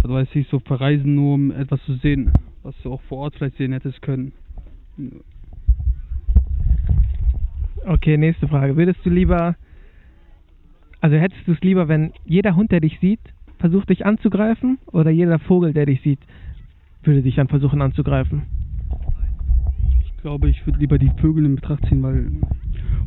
was 0.02 0.12
weiß 0.12 0.28
ich, 0.34 0.48
so 0.50 0.60
verreisen, 0.60 1.16
nur 1.16 1.34
um 1.34 1.52
etwas 1.52 1.82
zu 1.86 1.96
sehen, 1.96 2.32
was 2.62 2.76
du 2.84 2.94
auch 2.94 3.02
vor 3.04 3.20
Ort 3.20 3.36
vielleicht 3.36 3.58
sehen 3.58 3.74
hättest 3.74 4.02
können. 4.02 4.34
Okay, 7.86 8.18
nächste 8.18 8.48
Frage. 8.48 8.78
Würdest 8.78 9.00
du 9.04 9.10
lieber, 9.10 9.56
also 11.02 11.16
hättest 11.16 11.48
du 11.48 11.54
es 11.54 11.62
lieber, 11.62 11.88
wenn 11.88 12.14
jeder 12.26 12.56
Hund, 12.56 12.72
der 12.72 12.80
dich 12.80 13.00
sieht, 13.00 13.20
versucht 13.60 13.90
dich 13.90 14.06
anzugreifen 14.06 14.78
oder 14.92 15.10
jeder 15.10 15.40
Vogel, 15.40 15.74
der 15.74 15.86
dich 15.86 16.02
sieht, 16.02 16.20
würde 17.04 17.22
dich 17.22 17.36
dann 17.36 17.48
versuchen 17.48 17.82
anzugreifen? 17.82 18.44
Ich 20.06 20.18
glaube, 20.18 20.50
ich 20.50 20.66
würde 20.66 20.80
lieber 20.80 20.98
die 20.98 21.12
Vögel 21.18 21.46
in 21.46 21.56
Betracht 21.56 21.86
ziehen, 21.88 22.02
weil 22.02 22.32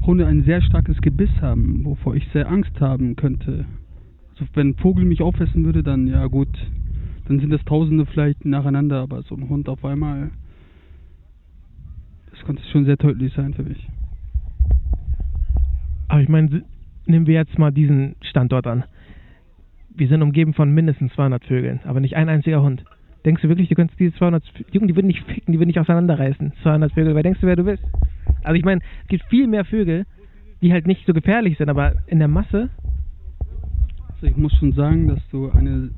Hunde 0.04 0.26
ein 0.26 0.44
sehr 0.44 0.62
starkes 0.62 1.00
Gebiss 1.00 1.30
haben, 1.40 1.84
wovor 1.84 2.14
ich 2.14 2.26
sehr 2.32 2.48
Angst 2.48 2.80
haben 2.80 3.16
könnte. 3.16 3.64
Also 4.30 4.44
wenn 4.54 4.70
ein 4.70 4.74
Vogel 4.76 5.04
mich 5.04 5.22
aufessen 5.22 5.64
würde, 5.64 5.82
dann 5.82 6.06
ja 6.06 6.26
gut, 6.26 6.48
dann 7.26 7.40
sind 7.40 7.50
das 7.50 7.64
Tausende 7.64 8.06
vielleicht 8.06 8.44
nacheinander, 8.44 9.00
aber 9.00 9.22
so 9.22 9.34
ein 9.34 9.48
Hund 9.48 9.68
auf 9.68 9.84
einmal, 9.84 10.30
das 12.30 12.40
konnte 12.44 12.62
schon 12.70 12.84
sehr 12.84 12.96
deutlich 12.96 13.32
sein 13.32 13.54
für 13.54 13.62
mich. 13.62 13.88
Aber 16.08 16.20
ich 16.20 16.28
meine, 16.28 16.62
nehmen 17.06 17.26
wir 17.26 17.34
jetzt 17.34 17.58
mal 17.58 17.72
diesen 17.72 18.14
Standort 18.20 18.66
an. 18.66 18.84
Wir 19.96 20.08
sind 20.08 20.20
umgeben 20.22 20.52
von 20.52 20.72
mindestens 20.72 21.12
200 21.14 21.44
Vögeln, 21.44 21.80
aber 21.84 22.00
nicht 22.00 22.16
ein 22.16 22.28
einziger 22.28 22.62
Hund. 22.62 22.84
Denkst 23.24 23.42
du 23.42 23.48
wirklich, 23.48 23.68
du 23.68 23.74
könntest 23.74 23.98
diese 23.98 24.14
200 24.16 24.44
Jungen, 24.70 24.88
die 24.88 24.94
würden 24.94 25.06
nicht 25.06 25.24
ficken, 25.24 25.52
die 25.52 25.58
würden 25.58 25.68
nicht 25.68 25.80
auseinanderreißen, 25.80 26.52
200 26.62 26.92
Vögel, 26.92 27.14
weil 27.14 27.22
denkst 27.22 27.40
du, 27.40 27.46
wer 27.46 27.56
du 27.56 27.64
bist? 27.64 27.82
Also 28.44 28.54
ich 28.54 28.64
meine, 28.64 28.82
es 29.02 29.08
gibt 29.08 29.24
viel 29.30 29.46
mehr 29.46 29.64
Vögel, 29.64 30.04
die 30.60 30.72
halt 30.72 30.86
nicht 30.86 31.06
so 31.06 31.14
gefährlich 31.14 31.56
sind, 31.56 31.70
aber 31.70 31.94
in 32.06 32.18
der 32.18 32.28
Masse. 32.28 32.68
Also 34.12 34.26
ich 34.26 34.36
muss 34.36 34.52
schon 34.54 34.72
sagen, 34.72 35.08
dass 35.08 35.20
du 35.30 35.50
eine 35.50 35.90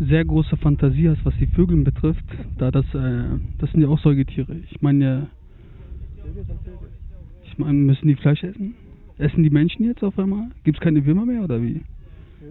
sehr 0.00 0.24
große 0.24 0.56
Fantasie 0.56 1.10
hast, 1.10 1.24
was 1.24 1.34
die 1.38 1.46
Vögel 1.46 1.76
betrifft, 1.84 2.24
da 2.58 2.70
das, 2.70 2.86
äh, 2.94 3.24
das 3.58 3.70
sind 3.70 3.82
ja 3.82 3.88
auch 3.88 4.00
Säugetiere. 4.00 4.56
Ich 4.70 4.80
meine 4.80 5.28
ich 7.44 7.58
meine, 7.58 7.74
müssen 7.74 8.08
die 8.08 8.16
Fleisch 8.16 8.42
essen? 8.42 8.74
Essen 9.18 9.42
die 9.42 9.50
Menschen 9.50 9.84
jetzt 9.84 10.02
auf 10.02 10.18
einmal? 10.18 10.48
Gibt 10.64 10.78
es 10.78 10.82
keine 10.82 11.04
Würmer 11.06 11.24
mehr 11.24 11.44
oder 11.44 11.62
wie? 11.62 11.82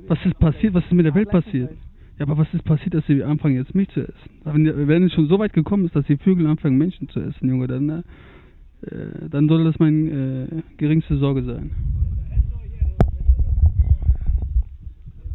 Was 0.08 0.19
ist 0.25 0.38
passiert? 0.39 0.73
Was 0.73 0.84
ist 0.86 0.91
mit 0.91 1.06
der 1.06 1.15
Welt 1.15 1.29
passiert? 1.29 1.71
Ja, 2.19 2.25
aber 2.25 2.38
was 2.38 2.53
ist 2.53 2.63
passiert, 2.63 2.93
dass 2.93 3.06
sie 3.08 3.23
anfangen 3.23 3.56
jetzt 3.56 3.73
Milch 3.73 3.89
zu 3.89 4.01
essen? 4.01 4.29
Wenn, 4.43 4.88
wenn 4.88 5.03
es 5.03 5.13
schon 5.13 5.27
so 5.27 5.39
weit 5.39 5.53
gekommen 5.53 5.86
ist, 5.86 5.95
dass 5.95 6.06
die 6.06 6.17
Vögel 6.17 6.45
anfangen 6.47 6.77
Menschen 6.77 7.10
zu 7.10 7.19
essen, 7.19 7.49
Junge, 7.49 7.67
dann, 7.67 7.89
äh, 7.89 8.03
dann 9.29 9.47
soll 9.47 9.63
das 9.63 9.79
meine 9.79 10.47
äh, 10.51 10.62
geringste 10.77 11.17
Sorge 11.17 11.43
sein. 11.43 11.71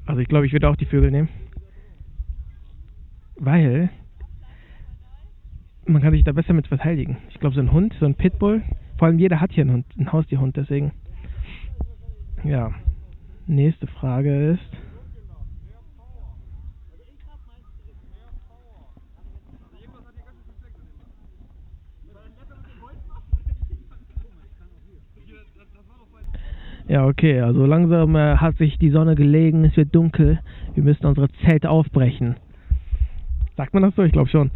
Also 0.06 0.20
ich 0.20 0.28
glaube, 0.28 0.46
ich 0.46 0.52
würde 0.52 0.68
auch 0.68 0.76
die 0.76 0.86
Vögel 0.86 1.10
nehmen. 1.10 1.28
Weil 3.36 3.90
man 5.86 6.02
kann 6.02 6.12
sich 6.12 6.24
da 6.24 6.32
besser 6.32 6.52
mit 6.52 6.66
verteidigen. 6.66 7.18
Ich 7.30 7.40
glaube, 7.40 7.54
so 7.54 7.60
ein 7.60 7.72
Hund, 7.72 7.94
so 7.98 8.06
ein 8.06 8.14
Pitbull, 8.14 8.62
vor 8.98 9.08
allem 9.08 9.18
jeder 9.18 9.40
hat 9.40 9.52
hier 9.52 9.62
einen 9.62 9.72
Hund, 9.72 9.86
einen 9.96 10.12
Haustierhund, 10.12 10.56
deswegen. 10.56 10.92
Ja. 12.44 12.72
Nächste 13.50 13.86
Frage 13.86 14.50
ist. 14.52 14.60
Ja, 26.88 27.06
okay, 27.06 27.40
also 27.40 27.64
langsam 27.64 28.16
äh, 28.16 28.36
hat 28.36 28.58
sich 28.58 28.78
die 28.78 28.90
Sonne 28.90 29.14
gelegen, 29.14 29.64
es 29.64 29.76
wird 29.78 29.94
dunkel, 29.94 30.40
wir 30.74 30.82
müssen 30.82 31.06
unsere 31.06 31.30
Zelte 31.44 31.70
aufbrechen. 31.70 32.36
Sagt 33.56 33.72
man 33.72 33.82
das 33.82 33.94
so? 33.94 34.02
Ich 34.02 34.12
glaube 34.12 34.28
schon. 34.28 34.50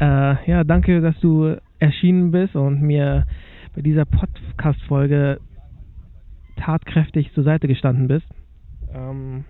Äh, 0.00 0.50
ja, 0.50 0.64
danke, 0.64 1.00
dass 1.00 1.18
du 1.20 1.56
erschienen 1.78 2.32
bist 2.32 2.56
und 2.56 2.82
mir 2.82 3.26
bei 3.76 3.82
dieser 3.82 4.04
Podcast-Folge 4.04 5.38
tatkräftig 6.56 7.32
zur 7.34 7.44
Seite 7.44 7.68
gestanden 7.68 8.08
bist. 8.08 8.26
Ähm, 8.92 9.44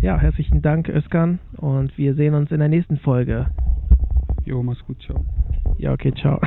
ja, 0.00 0.18
herzlichen 0.18 0.62
Dank, 0.62 0.88
Özkan, 0.88 1.40
und 1.56 1.96
wir 1.98 2.14
sehen 2.14 2.34
uns 2.34 2.50
in 2.50 2.60
der 2.60 2.68
nächsten 2.68 2.98
Folge. 2.98 3.48
Jo, 4.44 4.62
mach's 4.62 4.84
gut, 4.84 5.00
ciao. 5.02 5.24
Ja, 5.78 5.92
okay, 5.92 6.12
ciao. 6.14 6.40